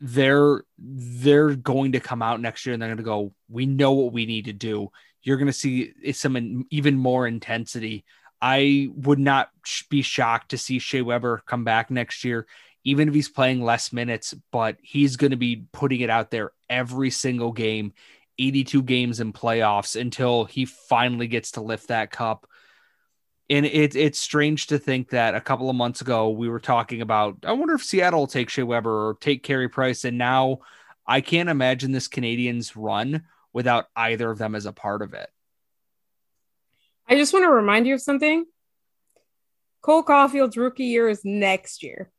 they're 0.00 0.64
they're 0.78 1.54
going 1.54 1.92
to 1.92 2.00
come 2.00 2.22
out 2.22 2.40
next 2.40 2.64
year 2.64 2.72
and 2.72 2.80
they're 2.80 2.88
going 2.88 2.96
to 2.96 3.02
go 3.02 3.34
we 3.50 3.66
know 3.66 3.92
what 3.92 4.12
we 4.12 4.26
need 4.26 4.46
to 4.46 4.52
do. 4.52 4.90
You're 5.22 5.36
going 5.36 5.46
to 5.46 5.52
see 5.52 5.92
some 6.12 6.66
even 6.70 6.96
more 6.96 7.26
intensity. 7.26 8.04
I 8.40 8.88
would 8.94 9.18
not 9.18 9.50
be 9.90 10.00
shocked 10.00 10.50
to 10.50 10.58
see 10.58 10.78
shea 10.78 11.02
weber 11.02 11.42
come 11.46 11.64
back 11.64 11.90
next 11.90 12.24
year 12.24 12.46
even 12.84 13.08
if 13.08 13.14
he's 13.14 13.28
playing 13.28 13.62
less 13.62 13.92
minutes, 13.92 14.34
but 14.52 14.76
he's 14.82 15.16
going 15.16 15.32
to 15.32 15.36
be 15.36 15.64
putting 15.72 16.00
it 16.00 16.10
out 16.10 16.30
there 16.30 16.52
every 16.68 17.10
single 17.10 17.52
game, 17.52 17.92
82 18.38 18.82
games 18.82 19.20
in 19.20 19.32
playoffs 19.32 20.00
until 20.00 20.44
he 20.44 20.64
finally 20.64 21.26
gets 21.26 21.52
to 21.52 21.60
lift 21.60 21.88
that 21.88 22.10
cup. 22.10 22.46
And 23.50 23.66
it, 23.66 23.96
it's 23.96 24.20
strange 24.20 24.68
to 24.68 24.78
think 24.78 25.10
that 25.10 25.34
a 25.34 25.40
couple 25.40 25.68
of 25.68 25.76
months 25.76 26.00
ago 26.00 26.30
we 26.30 26.48
were 26.48 26.60
talking 26.60 27.02
about, 27.02 27.38
I 27.44 27.52
wonder 27.52 27.74
if 27.74 27.82
Seattle 27.82 28.20
will 28.20 28.26
take 28.26 28.48
Shea 28.48 28.62
Weber 28.62 29.08
or 29.08 29.14
take 29.14 29.42
Carey 29.42 29.68
Price. 29.68 30.04
And 30.04 30.16
now 30.16 30.60
I 31.06 31.20
can't 31.20 31.48
imagine 31.48 31.92
this 31.92 32.08
Canadiens 32.08 32.72
run 32.76 33.24
without 33.52 33.86
either 33.96 34.30
of 34.30 34.38
them 34.38 34.54
as 34.54 34.66
a 34.66 34.72
part 34.72 35.02
of 35.02 35.12
it. 35.12 35.28
I 37.08 37.16
just 37.16 37.32
want 37.32 37.44
to 37.44 37.50
remind 37.50 37.88
you 37.88 37.94
of 37.94 38.00
something. 38.00 38.46
Cole 39.82 40.04
Caufield's 40.04 40.56
rookie 40.56 40.84
year 40.84 41.08
is 41.08 41.24
next 41.24 41.82
year. 41.82 42.12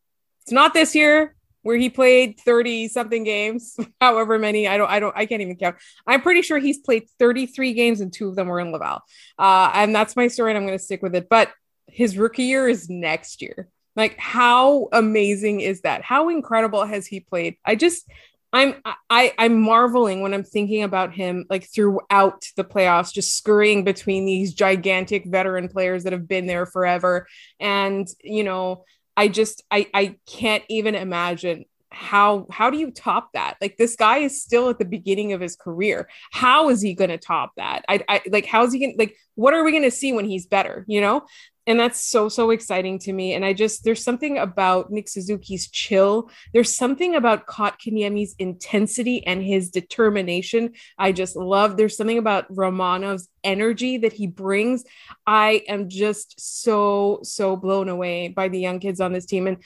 It's 0.51 0.53
not 0.53 0.73
this 0.73 0.95
year 0.95 1.33
where 1.61 1.77
he 1.77 1.89
played 1.89 2.37
30 2.41 2.89
something 2.89 3.23
games, 3.23 3.77
however 4.01 4.37
many. 4.37 4.67
I 4.67 4.75
don't, 4.75 4.89
I 4.89 4.99
don't, 4.99 5.15
I 5.15 5.25
can't 5.25 5.41
even 5.41 5.55
count. 5.55 5.77
I'm 6.05 6.19
pretty 6.21 6.41
sure 6.41 6.57
he's 6.57 6.79
played 6.79 7.07
33 7.19 7.71
games 7.71 8.01
and 8.01 8.11
two 8.11 8.27
of 8.27 8.35
them 8.35 8.49
were 8.49 8.59
in 8.59 8.73
Laval. 8.73 8.99
Uh, 9.39 9.71
and 9.73 9.95
that's 9.95 10.17
my 10.17 10.27
story 10.27 10.51
and 10.51 10.57
I'm 10.57 10.65
going 10.65 10.77
to 10.77 10.83
stick 10.83 11.01
with 11.01 11.15
it. 11.15 11.29
But 11.29 11.53
his 11.87 12.17
rookie 12.17 12.43
year 12.43 12.67
is 12.67 12.89
next 12.89 13.41
year. 13.41 13.69
Like, 13.95 14.17
how 14.17 14.89
amazing 14.91 15.61
is 15.61 15.83
that? 15.83 16.01
How 16.01 16.27
incredible 16.27 16.83
has 16.83 17.07
he 17.07 17.21
played? 17.21 17.55
I 17.65 17.75
just, 17.75 18.05
I'm 18.51 18.75
I 19.09 19.33
I'm 19.37 19.61
marveling 19.61 20.19
when 20.19 20.33
I'm 20.33 20.43
thinking 20.43 20.83
about 20.83 21.13
him 21.13 21.45
like 21.49 21.69
throughout 21.73 22.43
the 22.57 22.65
playoffs, 22.65 23.13
just 23.13 23.37
scurrying 23.37 23.85
between 23.85 24.25
these 24.25 24.53
gigantic 24.53 25.25
veteran 25.25 25.69
players 25.69 26.03
that 26.03 26.11
have 26.11 26.27
been 26.27 26.47
there 26.47 26.65
forever. 26.65 27.27
And 27.61 28.05
you 28.21 28.43
know, 28.43 28.83
I 29.21 29.27
just 29.27 29.63
I 29.69 29.85
I 29.93 30.15
can't 30.25 30.63
even 30.67 30.95
imagine 30.95 31.65
how 31.91 32.47
how 32.49 32.71
do 32.71 32.79
you 32.79 32.89
top 32.89 33.29
that? 33.35 33.57
Like 33.61 33.77
this 33.77 33.95
guy 33.95 34.17
is 34.17 34.41
still 34.41 34.67
at 34.69 34.79
the 34.79 34.85
beginning 34.85 35.31
of 35.33 35.39
his 35.39 35.55
career. 35.55 36.09
How 36.31 36.69
is 36.69 36.81
he 36.81 36.95
going 36.95 37.11
to 37.11 37.19
top 37.19 37.51
that? 37.55 37.85
I, 37.87 38.03
I 38.09 38.21
like 38.31 38.47
how 38.47 38.63
is 38.63 38.73
he 38.73 38.79
going 38.79 38.95
like 38.97 39.15
what 39.35 39.53
are 39.53 39.63
we 39.63 39.69
going 39.69 39.83
to 39.83 39.91
see 39.91 40.11
when 40.11 40.25
he's 40.25 40.47
better 40.47 40.85
you 40.87 41.01
know 41.01 41.21
and 41.67 41.79
that's 41.79 41.99
so 41.99 42.27
so 42.29 42.49
exciting 42.49 42.97
to 42.99 43.13
me. 43.13 43.33
And 43.33 43.45
i 43.45 43.53
just 43.53 43.83
there's 43.83 44.03
something 44.03 44.37
about 44.37 44.91
nick 44.91 45.07
suzuki's 45.07 45.69
chill. 45.69 46.29
There's 46.53 46.73
something 46.73 47.15
about 47.15 47.47
kotkaniemi's 47.47 48.35
intensity 48.39 49.25
and 49.25 49.43
his 49.43 49.69
determination. 49.69 50.73
I 50.97 51.11
just 51.11 51.35
love 51.35 51.77
there's 51.77 51.97
something 51.97 52.17
about 52.17 52.53
romanov's 52.53 53.27
energy 53.43 53.97
that 53.97 54.13
he 54.13 54.27
brings. 54.27 54.83
I 55.25 55.63
am 55.67 55.89
just 55.89 56.39
so 56.39 57.19
so 57.23 57.55
blown 57.55 57.89
away 57.89 58.29
by 58.29 58.47
the 58.47 58.59
young 58.59 58.79
kids 58.79 58.99
on 58.99 59.13
this 59.13 59.25
team. 59.25 59.47
And 59.47 59.57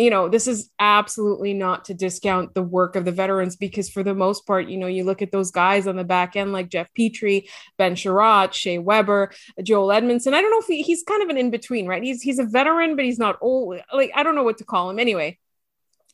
you 0.00 0.08
know, 0.08 0.28
this 0.30 0.48
is 0.48 0.70
absolutely 0.78 1.52
not 1.52 1.84
to 1.84 1.94
discount 1.94 2.54
the 2.54 2.62
work 2.62 2.96
of 2.96 3.04
the 3.04 3.12
veterans 3.12 3.56
because 3.56 3.90
for 3.90 4.02
the 4.02 4.14
most 4.14 4.46
part, 4.46 4.66
you 4.68 4.78
know, 4.78 4.86
you 4.86 5.04
look 5.04 5.20
at 5.20 5.30
those 5.30 5.50
guys 5.50 5.86
on 5.86 5.96
the 5.96 6.04
back 6.04 6.36
end 6.36 6.52
like 6.52 6.70
Jeff 6.70 6.88
Petry, 6.98 7.48
Ben 7.76 7.94
Chiarot, 7.94 8.54
Shea 8.54 8.78
Weber, 8.78 9.30
Joel 9.62 9.88
Edmundson. 9.88 10.32
I 10.32 10.40
don't 10.40 10.50
know 10.50 10.60
if 10.60 10.66
he, 10.66 10.82
he's 10.82 11.02
kind 11.02 11.22
of 11.22 11.28
an 11.28 11.36
in 11.36 11.50
between, 11.50 11.86
right? 11.86 12.02
He's 12.02 12.22
he's 12.22 12.38
a 12.38 12.44
veteran, 12.44 12.96
but 12.96 13.04
he's 13.04 13.18
not 13.18 13.36
old. 13.42 13.78
Like 13.92 14.10
I 14.14 14.22
don't 14.22 14.34
know 14.34 14.42
what 14.42 14.58
to 14.58 14.64
call 14.64 14.88
him. 14.88 14.98
Anyway, 14.98 15.38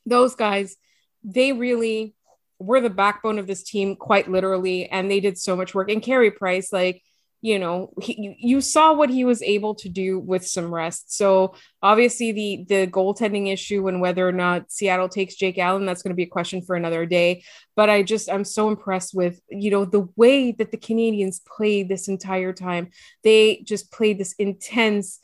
those 0.04 0.34
guys, 0.34 0.76
they 1.22 1.52
really 1.52 2.14
were 2.58 2.80
the 2.80 2.90
backbone 2.90 3.38
of 3.38 3.46
this 3.46 3.62
team, 3.62 3.94
quite 3.94 4.28
literally, 4.28 4.88
and 4.88 5.08
they 5.08 5.20
did 5.20 5.38
so 5.38 5.54
much 5.54 5.74
work. 5.74 5.90
And 5.90 6.02
Carey 6.02 6.32
Price, 6.32 6.72
like 6.72 7.02
you 7.46 7.60
know 7.60 7.92
he, 8.02 8.36
you 8.40 8.60
saw 8.60 8.92
what 8.92 9.08
he 9.08 9.24
was 9.24 9.40
able 9.42 9.74
to 9.76 9.88
do 9.88 10.18
with 10.18 10.44
some 10.44 10.74
rest. 10.74 11.16
So 11.16 11.54
obviously 11.80 12.32
the 12.32 12.64
the 12.68 12.86
goaltending 12.88 13.52
issue 13.52 13.86
and 13.86 14.00
whether 14.00 14.26
or 14.26 14.32
not 14.32 14.72
seattle 14.72 15.08
takes 15.08 15.36
jake 15.36 15.56
allen 15.56 15.86
that's 15.86 16.02
going 16.02 16.10
to 16.10 16.16
be 16.16 16.24
a 16.24 16.36
question 16.38 16.60
for 16.60 16.74
another 16.74 17.06
day. 17.06 17.44
But 17.76 17.88
i 17.88 18.02
just 18.02 18.28
i'm 18.28 18.44
so 18.44 18.68
impressed 18.68 19.14
with 19.14 19.40
you 19.48 19.70
know 19.70 19.84
the 19.84 20.08
way 20.16 20.50
that 20.52 20.72
the 20.72 20.78
canadiens 20.78 21.44
played 21.44 21.88
this 21.88 22.08
entire 22.08 22.52
time. 22.52 22.90
They 23.22 23.62
just 23.64 23.92
played 23.92 24.18
this 24.18 24.34
intense 24.38 25.20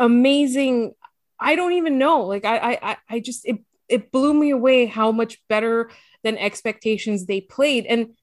amazing 0.00 0.94
i 1.40 1.56
don't 1.56 1.72
even 1.72 1.98
know 1.98 2.20
like 2.20 2.44
i 2.44 2.78
i 2.90 2.96
i 3.10 3.18
just 3.18 3.44
it, 3.44 3.58
it 3.88 4.12
blew 4.12 4.32
me 4.32 4.50
away 4.50 4.86
how 4.86 5.10
much 5.10 5.42
better 5.48 5.90
than 6.22 6.36
expectations 6.36 7.26
they 7.26 7.40
played. 7.40 7.86
And 7.86 8.14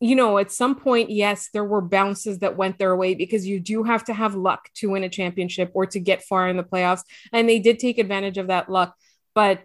you 0.00 0.14
know, 0.14 0.38
at 0.38 0.52
some 0.52 0.74
point, 0.74 1.10
yes, 1.10 1.48
there 1.52 1.64
were 1.64 1.80
bounces 1.80 2.40
that 2.40 2.56
went 2.56 2.78
their 2.78 2.94
way 2.96 3.14
because 3.14 3.46
you 3.46 3.58
do 3.58 3.82
have 3.82 4.04
to 4.04 4.14
have 4.14 4.34
luck 4.34 4.68
to 4.74 4.90
win 4.90 5.04
a 5.04 5.08
championship 5.08 5.70
or 5.74 5.86
to 5.86 5.98
get 5.98 6.22
far 6.22 6.48
in 6.48 6.56
the 6.56 6.62
playoffs. 6.62 7.02
And 7.32 7.48
they 7.48 7.58
did 7.58 7.78
take 7.78 7.98
advantage 7.98 8.36
of 8.36 8.48
that 8.48 8.70
luck. 8.70 8.94
But 9.34 9.62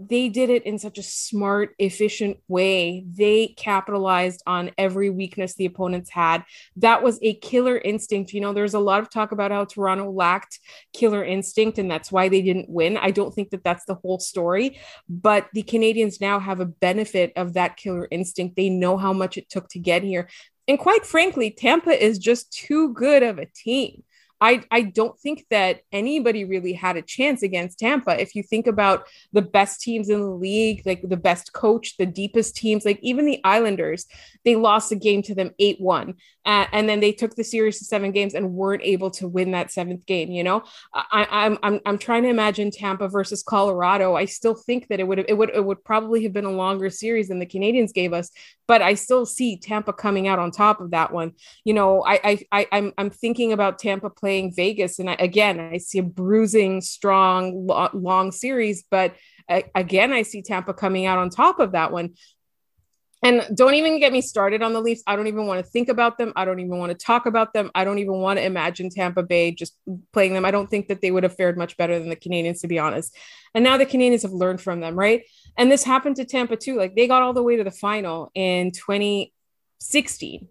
they 0.00 0.28
did 0.28 0.48
it 0.48 0.64
in 0.64 0.78
such 0.78 0.96
a 0.96 1.02
smart, 1.02 1.74
efficient 1.78 2.38
way. 2.48 3.04
They 3.06 3.48
capitalized 3.48 4.42
on 4.46 4.70
every 4.78 5.10
weakness 5.10 5.54
the 5.54 5.66
opponents 5.66 6.10
had. 6.10 6.44
That 6.76 7.02
was 7.02 7.18
a 7.20 7.34
killer 7.34 7.76
instinct. 7.76 8.32
You 8.32 8.40
know, 8.40 8.52
there's 8.54 8.74
a 8.74 8.80
lot 8.80 9.00
of 9.00 9.10
talk 9.10 9.32
about 9.32 9.50
how 9.50 9.66
Toronto 9.66 10.10
lacked 10.10 10.58
killer 10.94 11.22
instinct 11.22 11.78
and 11.78 11.90
that's 11.90 12.10
why 12.10 12.28
they 12.28 12.40
didn't 12.40 12.70
win. 12.70 12.96
I 12.96 13.10
don't 13.10 13.34
think 13.34 13.50
that 13.50 13.62
that's 13.62 13.84
the 13.84 13.96
whole 13.96 14.18
story, 14.18 14.78
but 15.08 15.48
the 15.52 15.62
Canadiens 15.62 16.20
now 16.20 16.38
have 16.38 16.60
a 16.60 16.66
benefit 16.66 17.32
of 17.36 17.52
that 17.54 17.76
killer 17.76 18.08
instinct. 18.10 18.56
They 18.56 18.70
know 18.70 18.96
how 18.96 19.12
much 19.12 19.36
it 19.36 19.50
took 19.50 19.68
to 19.70 19.78
get 19.78 20.02
here. 20.02 20.28
And 20.66 20.78
quite 20.78 21.04
frankly, 21.04 21.50
Tampa 21.50 21.90
is 21.90 22.18
just 22.18 22.52
too 22.52 22.92
good 22.94 23.22
of 23.22 23.38
a 23.38 23.46
team. 23.46 24.04
I, 24.40 24.62
I 24.70 24.82
don't 24.82 25.18
think 25.18 25.44
that 25.50 25.82
anybody 25.92 26.44
really 26.44 26.72
had 26.72 26.96
a 26.96 27.02
chance 27.02 27.42
against 27.42 27.78
Tampa. 27.78 28.18
If 28.20 28.34
you 28.34 28.42
think 28.42 28.66
about 28.66 29.06
the 29.32 29.42
best 29.42 29.80
teams 29.82 30.08
in 30.08 30.20
the 30.20 30.30
league, 30.30 30.82
like 30.86 31.02
the 31.02 31.16
best 31.16 31.52
coach, 31.52 31.96
the 31.98 32.06
deepest 32.06 32.56
teams, 32.56 32.86
like 32.86 32.98
even 33.02 33.26
the 33.26 33.40
Islanders, 33.44 34.06
they 34.44 34.56
lost 34.56 34.92
a 34.92 34.96
game 34.96 35.22
to 35.22 35.34
them 35.34 35.50
8 35.58 35.80
1. 35.80 36.14
Uh, 36.46 36.64
and 36.72 36.88
then 36.88 37.00
they 37.00 37.12
took 37.12 37.36
the 37.36 37.44
series 37.44 37.78
to 37.78 37.84
seven 37.84 38.12
games 38.12 38.32
and 38.32 38.54
weren't 38.54 38.82
able 38.82 39.10
to 39.10 39.28
win 39.28 39.50
that 39.50 39.70
seventh 39.70 40.06
game. 40.06 40.30
You 40.30 40.42
know, 40.42 40.62
I, 40.94 41.26
I'm, 41.30 41.58
I'm, 41.62 41.80
I'm 41.84 41.98
trying 41.98 42.22
to 42.22 42.30
imagine 42.30 42.70
Tampa 42.70 43.08
versus 43.08 43.42
Colorado. 43.42 44.14
I 44.14 44.24
still 44.24 44.54
think 44.54 44.88
that 44.88 45.00
it 45.00 45.06
would 45.06 45.18
have, 45.18 45.26
it 45.28 45.34
would, 45.34 45.50
it 45.50 45.62
would 45.62 45.84
probably 45.84 46.22
have 46.22 46.32
been 46.32 46.46
a 46.46 46.50
longer 46.50 46.88
series 46.88 47.28
than 47.28 47.40
the 47.40 47.46
Canadiens 47.46 47.92
gave 47.92 48.14
us, 48.14 48.30
but 48.66 48.80
I 48.80 48.94
still 48.94 49.26
see 49.26 49.58
Tampa 49.58 49.92
coming 49.92 50.28
out 50.28 50.38
on 50.38 50.50
top 50.50 50.80
of 50.80 50.92
that 50.92 51.12
one. 51.12 51.32
You 51.64 51.74
know, 51.74 52.02
I, 52.02 52.20
I, 52.24 52.38
I 52.52 52.66
I'm, 52.72 52.92
I'm 52.96 53.10
thinking 53.10 53.52
about 53.52 53.78
Tampa 53.78 54.08
playing 54.08 54.29
Vegas, 54.54 54.98
and 54.98 55.10
I, 55.10 55.16
again, 55.18 55.58
I 55.58 55.78
see 55.78 55.98
a 55.98 56.02
bruising, 56.02 56.80
strong, 56.80 57.66
long 57.92 58.32
series, 58.32 58.84
but 58.90 59.14
again, 59.74 60.12
I 60.12 60.22
see 60.22 60.42
Tampa 60.42 60.74
coming 60.74 61.06
out 61.06 61.18
on 61.18 61.30
top 61.30 61.58
of 61.58 61.72
that 61.72 61.92
one. 61.92 62.14
And 63.22 63.46
don't 63.54 63.74
even 63.74 64.00
get 64.00 64.12
me 64.12 64.22
started 64.22 64.62
on 64.62 64.72
the 64.72 64.80
Leafs. 64.80 65.02
I 65.06 65.14
don't 65.14 65.26
even 65.26 65.46
want 65.46 65.62
to 65.62 65.70
think 65.70 65.90
about 65.90 66.16
them. 66.16 66.32
I 66.36 66.46
don't 66.46 66.58
even 66.58 66.78
want 66.78 66.90
to 66.90 66.96
talk 66.96 67.26
about 67.26 67.52
them. 67.52 67.70
I 67.74 67.84
don't 67.84 67.98
even 67.98 68.14
want 68.14 68.38
to 68.38 68.44
imagine 68.44 68.88
Tampa 68.88 69.22
Bay 69.22 69.52
just 69.52 69.76
playing 70.14 70.32
them. 70.32 70.46
I 70.46 70.50
don't 70.50 70.70
think 70.70 70.88
that 70.88 71.02
they 71.02 71.10
would 71.10 71.24
have 71.24 71.36
fared 71.36 71.58
much 71.58 71.76
better 71.76 71.98
than 71.98 72.08
the 72.08 72.16
Canadiens, 72.16 72.62
to 72.62 72.68
be 72.68 72.78
honest. 72.78 73.14
And 73.54 73.62
now 73.62 73.76
the 73.76 73.84
Canadiens 73.84 74.22
have 74.22 74.32
learned 74.32 74.62
from 74.62 74.80
them, 74.80 74.98
right? 74.98 75.24
And 75.58 75.70
this 75.70 75.84
happened 75.84 76.16
to 76.16 76.24
Tampa 76.24 76.56
too. 76.56 76.76
Like 76.76 76.96
they 76.96 77.06
got 77.06 77.20
all 77.20 77.34
the 77.34 77.42
way 77.42 77.56
to 77.56 77.64
the 77.64 77.70
final 77.70 78.30
in 78.34 78.70
2016 78.70 80.48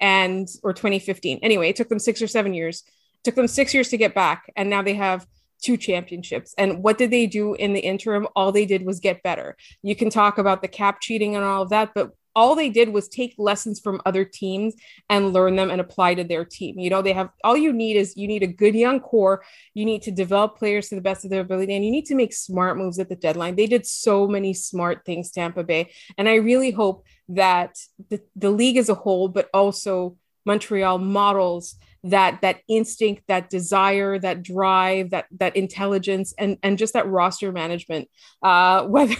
and 0.00 0.48
or 0.64 0.72
2015. 0.72 1.38
Anyway, 1.42 1.68
it 1.68 1.76
took 1.76 1.88
them 1.88 2.00
six 2.00 2.20
or 2.20 2.26
seven 2.26 2.52
years. 2.52 2.82
Took 3.24 3.34
them 3.34 3.48
six 3.48 3.74
years 3.74 3.88
to 3.90 3.96
get 3.96 4.14
back. 4.14 4.52
And 4.56 4.70
now 4.70 4.82
they 4.82 4.94
have 4.94 5.26
two 5.60 5.76
championships. 5.76 6.54
And 6.56 6.82
what 6.82 6.98
did 6.98 7.10
they 7.10 7.26
do 7.26 7.54
in 7.54 7.72
the 7.72 7.80
interim? 7.80 8.28
All 8.36 8.52
they 8.52 8.66
did 8.66 8.86
was 8.86 9.00
get 9.00 9.22
better. 9.22 9.56
You 9.82 9.96
can 9.96 10.10
talk 10.10 10.38
about 10.38 10.62
the 10.62 10.68
cap 10.68 11.00
cheating 11.00 11.34
and 11.34 11.44
all 11.44 11.62
of 11.62 11.70
that, 11.70 11.92
but 11.94 12.12
all 12.38 12.54
they 12.54 12.70
did 12.70 12.90
was 12.90 13.08
take 13.08 13.34
lessons 13.36 13.80
from 13.80 14.00
other 14.06 14.24
teams 14.24 14.76
and 15.10 15.32
learn 15.32 15.56
them 15.56 15.70
and 15.70 15.80
apply 15.80 16.14
to 16.14 16.22
their 16.22 16.44
team. 16.44 16.78
You 16.78 16.88
know, 16.88 17.02
they 17.02 17.12
have 17.12 17.30
all 17.42 17.56
you 17.56 17.72
need 17.72 17.96
is 17.96 18.16
you 18.16 18.28
need 18.28 18.44
a 18.44 18.46
good 18.46 18.76
young 18.76 19.00
core. 19.00 19.42
You 19.74 19.84
need 19.84 20.02
to 20.02 20.12
develop 20.12 20.56
players 20.56 20.88
to 20.88 20.94
the 20.94 21.00
best 21.00 21.24
of 21.24 21.32
their 21.32 21.40
ability 21.40 21.74
and 21.74 21.84
you 21.84 21.90
need 21.90 22.06
to 22.06 22.14
make 22.14 22.32
smart 22.32 22.78
moves 22.78 23.00
at 23.00 23.08
the 23.08 23.16
deadline. 23.16 23.56
They 23.56 23.66
did 23.66 23.86
so 23.86 24.28
many 24.28 24.54
smart 24.54 25.04
things, 25.04 25.32
Tampa 25.32 25.64
Bay. 25.64 25.90
And 26.16 26.28
I 26.28 26.36
really 26.36 26.70
hope 26.70 27.04
that 27.30 27.76
the, 28.08 28.20
the 28.36 28.50
league 28.50 28.76
as 28.76 28.88
a 28.88 28.94
whole, 28.94 29.26
but 29.26 29.48
also 29.52 30.16
Montreal 30.46 30.98
models 30.98 31.74
that 32.04 32.40
that 32.42 32.60
instinct 32.68 33.22
that 33.28 33.50
desire 33.50 34.18
that 34.18 34.42
drive 34.42 35.10
that 35.10 35.26
that 35.36 35.56
intelligence 35.56 36.32
and 36.38 36.56
and 36.62 36.78
just 36.78 36.92
that 36.92 37.08
roster 37.08 37.50
management 37.52 38.08
uh 38.42 38.82
whether 38.86 39.16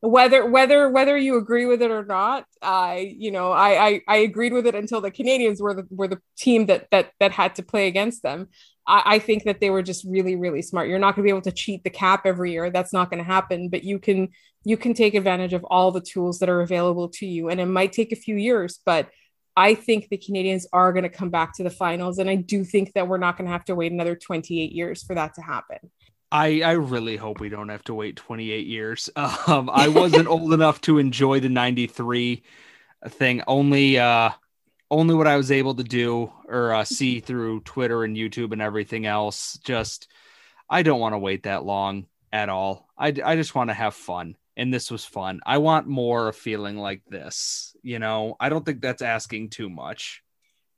whether 0.00 0.46
whether 0.46 0.88
whether 0.88 1.16
you 1.16 1.36
agree 1.36 1.66
with 1.66 1.82
it 1.82 1.90
or 1.90 2.04
not 2.04 2.44
i 2.62 3.14
you 3.18 3.30
know 3.30 3.52
I, 3.52 3.86
I 3.86 4.00
i 4.08 4.16
agreed 4.16 4.52
with 4.54 4.66
it 4.66 4.74
until 4.74 5.00
the 5.00 5.10
canadiens 5.10 5.60
were 5.60 5.74
the 5.74 5.86
were 5.90 6.08
the 6.08 6.20
team 6.40 6.66
that 6.66 6.88
that 6.90 7.12
that 7.20 7.32
had 7.32 7.54
to 7.56 7.62
play 7.62 7.86
against 7.86 8.22
them. 8.22 8.48
I, 8.86 9.02
I 9.04 9.18
think 9.18 9.44
that 9.44 9.60
they 9.60 9.70
were 9.70 9.82
just 9.82 10.04
really 10.04 10.36
really 10.36 10.62
smart. 10.62 10.88
You're 10.88 10.98
not 10.98 11.14
going 11.14 11.24
to 11.24 11.28
be 11.28 11.36
able 11.36 11.42
to 11.42 11.52
cheat 11.52 11.84
the 11.84 11.90
cap 11.90 12.22
every 12.24 12.52
year. 12.52 12.70
That's 12.70 12.92
not 12.92 13.10
going 13.10 13.22
to 13.22 13.30
happen 13.30 13.68
but 13.68 13.84
you 13.84 13.98
can 13.98 14.28
you 14.64 14.76
can 14.76 14.94
take 14.94 15.14
advantage 15.14 15.52
of 15.52 15.64
all 15.64 15.92
the 15.92 16.00
tools 16.00 16.38
that 16.38 16.48
are 16.48 16.62
available 16.62 17.08
to 17.08 17.26
you. 17.26 17.48
And 17.48 17.60
it 17.60 17.66
might 17.66 17.92
take 17.92 18.12
a 18.12 18.16
few 18.16 18.36
years 18.36 18.80
but 18.86 19.08
I 19.60 19.74
think 19.74 20.08
the 20.08 20.16
Canadiens 20.16 20.64
are 20.72 20.90
going 20.90 21.02
to 21.02 21.10
come 21.10 21.28
back 21.28 21.54
to 21.56 21.62
the 21.62 21.68
finals. 21.68 22.18
And 22.18 22.30
I 22.30 22.36
do 22.36 22.64
think 22.64 22.94
that 22.94 23.06
we're 23.06 23.18
not 23.18 23.36
going 23.36 23.44
to 23.44 23.52
have 23.52 23.66
to 23.66 23.74
wait 23.74 23.92
another 23.92 24.16
28 24.16 24.72
years 24.72 25.02
for 25.02 25.14
that 25.14 25.34
to 25.34 25.42
happen. 25.42 25.90
I, 26.32 26.62
I 26.62 26.72
really 26.72 27.16
hope 27.18 27.40
we 27.40 27.50
don't 27.50 27.68
have 27.68 27.84
to 27.84 27.94
wait 27.94 28.16
28 28.16 28.66
years. 28.66 29.10
Um, 29.46 29.68
I 29.70 29.88
wasn't 29.88 30.28
old 30.34 30.54
enough 30.54 30.80
to 30.82 30.96
enjoy 30.96 31.40
the 31.40 31.50
93 31.50 32.42
thing. 33.08 33.42
Only, 33.46 33.98
uh, 33.98 34.30
only 34.90 35.14
what 35.14 35.26
I 35.26 35.36
was 35.36 35.52
able 35.52 35.74
to 35.74 35.84
do 35.84 36.32
or 36.48 36.72
uh, 36.72 36.84
see 36.84 37.20
through 37.20 37.60
Twitter 37.60 38.02
and 38.02 38.16
YouTube 38.16 38.52
and 38.52 38.62
everything 38.62 39.04
else. 39.04 39.58
Just, 39.62 40.08
I 40.70 40.82
don't 40.82 41.00
want 41.00 41.12
to 41.12 41.18
wait 41.18 41.42
that 41.42 41.66
long 41.66 42.06
at 42.32 42.48
all. 42.48 42.88
I, 42.96 43.08
I 43.08 43.36
just 43.36 43.54
want 43.54 43.68
to 43.68 43.74
have 43.74 43.92
fun 43.92 44.36
and 44.60 44.72
this 44.74 44.90
was 44.90 45.06
fun. 45.06 45.40
I 45.46 45.56
want 45.56 45.86
more 45.86 46.28
of 46.28 46.36
feeling 46.36 46.76
like 46.76 47.00
this. 47.08 47.74
You 47.82 47.98
know, 47.98 48.36
I 48.38 48.50
don't 48.50 48.64
think 48.64 48.82
that's 48.82 49.00
asking 49.00 49.48
too 49.48 49.70
much. 49.70 50.22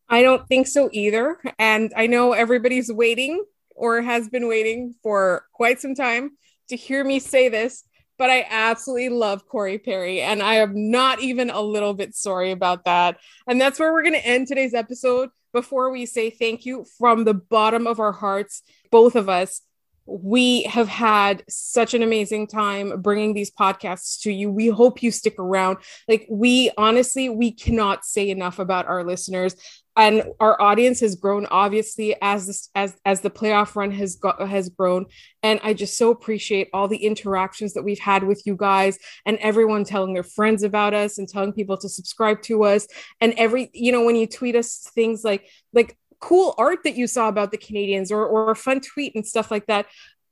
I 0.09 0.23
don't 0.23 0.47
think 0.47 0.69
so 0.69 0.89
either. 0.93 1.37
And 1.59 1.93
I 1.97 2.07
know 2.07 2.33
everybody's 2.33 2.93
waiting 2.93 3.45
or 3.75 4.01
has 4.01 4.29
been 4.29 4.47
waiting 4.47 4.95
for 5.03 5.47
quite 5.53 5.81
some 5.81 5.97
time 5.97 6.31
to 6.69 6.77
hear 6.77 7.03
me 7.03 7.19
say 7.19 7.49
this, 7.49 7.83
but 8.19 8.31
I 8.31 8.47
absolutely 8.49 9.09
love 9.09 9.49
Corey 9.49 9.79
Perry. 9.79 10.21
And 10.21 10.45
I 10.45 10.57
am 10.57 10.93
not 10.93 11.21
even 11.21 11.51
a 11.51 11.61
little 11.61 11.93
bit 11.93 12.15
sorry 12.15 12.53
about 12.53 12.85
that. 12.85 13.19
And 13.49 13.61
that's 13.61 13.81
where 13.81 13.93
we're 13.93 14.05
going 14.05 14.15
to 14.15 14.25
end 14.25 14.47
today's 14.47 14.75
episode. 14.75 15.31
Before 15.53 15.91
we 15.91 16.07
say 16.07 16.31
thank 16.31 16.65
you 16.67 16.87
from 16.99 17.25
the 17.25 17.35
bottom 17.35 17.89
of 17.89 17.99
our 17.99 18.13
hearts, 18.13 18.63
both 18.93 19.17
of 19.17 19.29
us, 19.29 19.61
we 20.07 20.65
have 20.65 20.89
had 20.89 21.45
such 21.49 21.95
an 21.95 22.03
amazing 22.03 22.47
time 22.47 23.01
bringing 23.01 23.35
these 23.35 23.51
podcasts 23.51 24.21
to 24.23 24.33
you. 24.33 24.51
We 24.51 24.69
hope 24.69 25.03
you 25.03 25.11
stick 25.11 25.39
around. 25.39 25.79
Like, 26.09 26.27
we 26.31 26.71
honestly, 26.77 27.29
we 27.29 27.53
cannot 27.53 28.05
say 28.05 28.31
enough 28.31 28.59
about 28.59 28.87
our 28.87 29.05
listeners 29.05 29.57
and 29.97 30.25
our 30.41 30.61
audience 30.61 31.01
has 31.01 31.17
grown 31.17 31.47
obviously 31.47 32.17
as 32.23 32.47
this 32.47 32.71
as 32.75 32.97
as 33.05 33.21
the 33.21 33.31
playoff 33.31 33.77
run 33.77 33.91
has 33.91 34.17
got 34.17 34.41
has 34.49 34.69
grown 34.71 35.07
and 35.43 35.61
i 35.63 35.75
just 35.75 35.99
so 35.99 36.11
appreciate 36.11 36.69
all 36.73 36.89
the 36.89 37.05
interactions 37.05 37.75
that 37.75 37.83
we've 37.83 37.99
had 37.99 38.25
with 38.25 38.43
you 38.47 38.57
guys 38.57 38.99
and 39.27 39.37
everyone 39.39 39.85
telling 39.85 40.15
their 40.15 40.23
friends 40.23 40.63
about 40.63 40.95
us 40.95 41.19
and 41.19 41.29
telling 41.29 41.53
people 41.53 41.77
to 41.77 41.89
subscribe 41.89 42.41
to 42.43 42.65
us 42.65 42.87
and 43.21 43.35
every 43.37 43.71
you 43.75 43.93
know 43.93 44.05
when 44.05 44.17
you 44.17 44.27
tweet 44.27 44.57
us 44.57 44.89
things 44.95 45.25
like 45.25 45.47
like 45.73 45.97
cool 46.23 46.55
art 46.57 46.79
that 46.85 46.97
you 46.97 47.07
saw 47.07 47.29
about 47.29 47.51
the 47.51 47.59
Canadiens 47.59 48.11
or 48.11 48.25
or 48.27 48.53
a 48.53 48.57
fun 48.57 48.81
tweet 48.81 49.15
and 49.15 49.27
stuff 49.27 49.51
like 49.51 49.67
that 49.67 49.87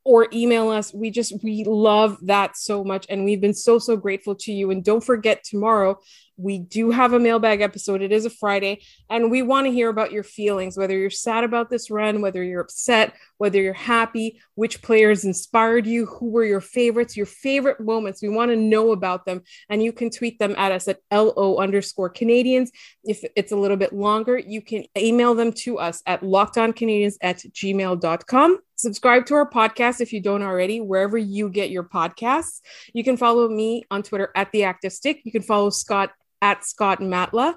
or 0.05 0.29
email 0.33 0.71
us. 0.71 0.95
We 0.95 1.11
just, 1.11 1.43
we 1.43 1.65
love 1.65 2.19
that 2.23 2.57
so 2.57 2.83
much. 2.83 3.07
And 3.11 3.25
we've 3.25 3.41
been 3.41 3.55
so, 3.55 3.79
so 3.79 3.97
grateful 3.97 4.35
to 4.37 4.53
you. 4.53 4.71
And 4.71 4.83
don't 4.83 5.05
forget, 5.05 5.45
tomorrow 5.45 5.99
we 6.41 6.59
do 6.59 6.91
have 6.91 7.13
a 7.13 7.19
mailbag 7.19 7.61
episode. 7.61 8.03
It 8.03 8.13
is 8.13 8.25
a 8.25 8.31
Friday, 8.31 8.83
and 9.09 9.31
we 9.31 9.43
want 9.43 9.67
to 9.67 9.73
hear 9.73 9.89
about 9.89 10.13
your 10.13 10.23
feelings, 10.23 10.77
whether 10.77 10.97
you're 10.97 11.11
sad 11.11 11.45
about 11.45 11.71
this 11.71 11.91
run, 11.91 12.21
whether 12.21 12.43
you're 12.43 12.63
upset, 12.63 13.15
whether 13.39 13.61
you're 13.61 13.73
happy, 13.73 14.41
which 14.55 14.83
players 14.83 15.25
inspired 15.25 15.87
you, 15.87 16.07
who 16.07 16.31
were 16.31 16.45
your 16.45 16.61
favorites, 16.61 17.17
your 17.17 17.27
favorite 17.27 17.81
moments. 17.81 18.23
We 18.23 18.29
want 18.29 18.51
to 18.51 18.57
know 18.57 18.93
about 18.93 19.27
them. 19.27 19.43
And 19.69 19.83
you 19.83 19.93
can 19.93 20.11
tweet 20.11 20.39
them 20.39 20.55
at 20.57 20.73
us 20.73 20.89
at 20.89 21.01
LO 21.13 21.59
underscore 21.59 22.13
Canadiens. 22.13 22.71
If 23.05 23.25
it's 23.37 23.53
a 23.53 23.57
little 23.57 23.77
bit 23.77 23.93
longer, 23.93 24.39
you 24.39 24.63
can 24.63 24.85
email 24.97 25.35
them 25.35 25.53
to 25.53 25.79
us 25.79 26.03
at 26.07 26.23
lockedoncanadiens 26.23 27.17
at 27.21 27.39
gmail.com. 27.39 28.59
Subscribe 28.77 29.27
to 29.27 29.35
our 29.35 29.49
podcast 29.49 30.01
if 30.01 30.13
you 30.13 30.21
don't 30.21 30.43
already, 30.43 30.81
wherever 30.81 31.19
you 31.19 31.51
get 31.51 31.71
your 31.71 31.85
podcasts. 31.85 32.61
You 32.95 33.05
can 33.05 33.19
follow 33.19 33.47
me 33.47 33.85
on 33.91 34.03
Twitter 34.03 34.31
at 34.35 34.53
The 34.53 34.65
Active 34.65 34.93
Stick. 34.93 35.21
You 35.25 35.33
can 35.33 35.43
follow 35.43 35.69
Scott 35.69 36.13
at 36.43 36.65
Scott 36.65 37.01
Matla. 37.01 37.55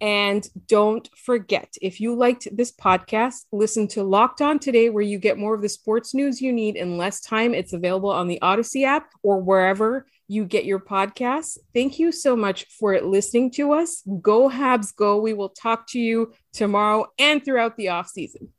And 0.00 0.46
don't 0.68 1.08
forget, 1.16 1.74
if 1.82 2.00
you 2.00 2.14
liked 2.14 2.46
this 2.56 2.70
podcast, 2.70 3.46
listen 3.50 3.88
to 3.88 4.04
Locked 4.04 4.40
On 4.40 4.58
today, 4.58 4.90
where 4.90 5.02
you 5.02 5.18
get 5.18 5.38
more 5.38 5.54
of 5.54 5.62
the 5.62 5.68
sports 5.68 6.14
news 6.14 6.40
you 6.40 6.52
need 6.52 6.76
in 6.76 6.96
less 6.96 7.20
time. 7.20 7.52
It's 7.52 7.72
available 7.72 8.10
on 8.10 8.28
the 8.28 8.40
Odyssey 8.40 8.84
app 8.84 9.10
or 9.24 9.40
wherever 9.40 10.06
you 10.28 10.44
get 10.44 10.66
your 10.66 10.78
podcasts. 10.78 11.58
Thank 11.74 11.98
you 11.98 12.12
so 12.12 12.36
much 12.36 12.66
for 12.78 13.00
listening 13.00 13.50
to 13.52 13.72
us. 13.72 14.04
Go 14.20 14.48
Habs, 14.48 14.94
go. 14.94 15.18
We 15.18 15.32
will 15.32 15.48
talk 15.48 15.88
to 15.88 15.98
you 15.98 16.32
tomorrow 16.52 17.06
and 17.18 17.44
throughout 17.44 17.76
the 17.76 17.88
off 17.88 18.08
season. 18.08 18.52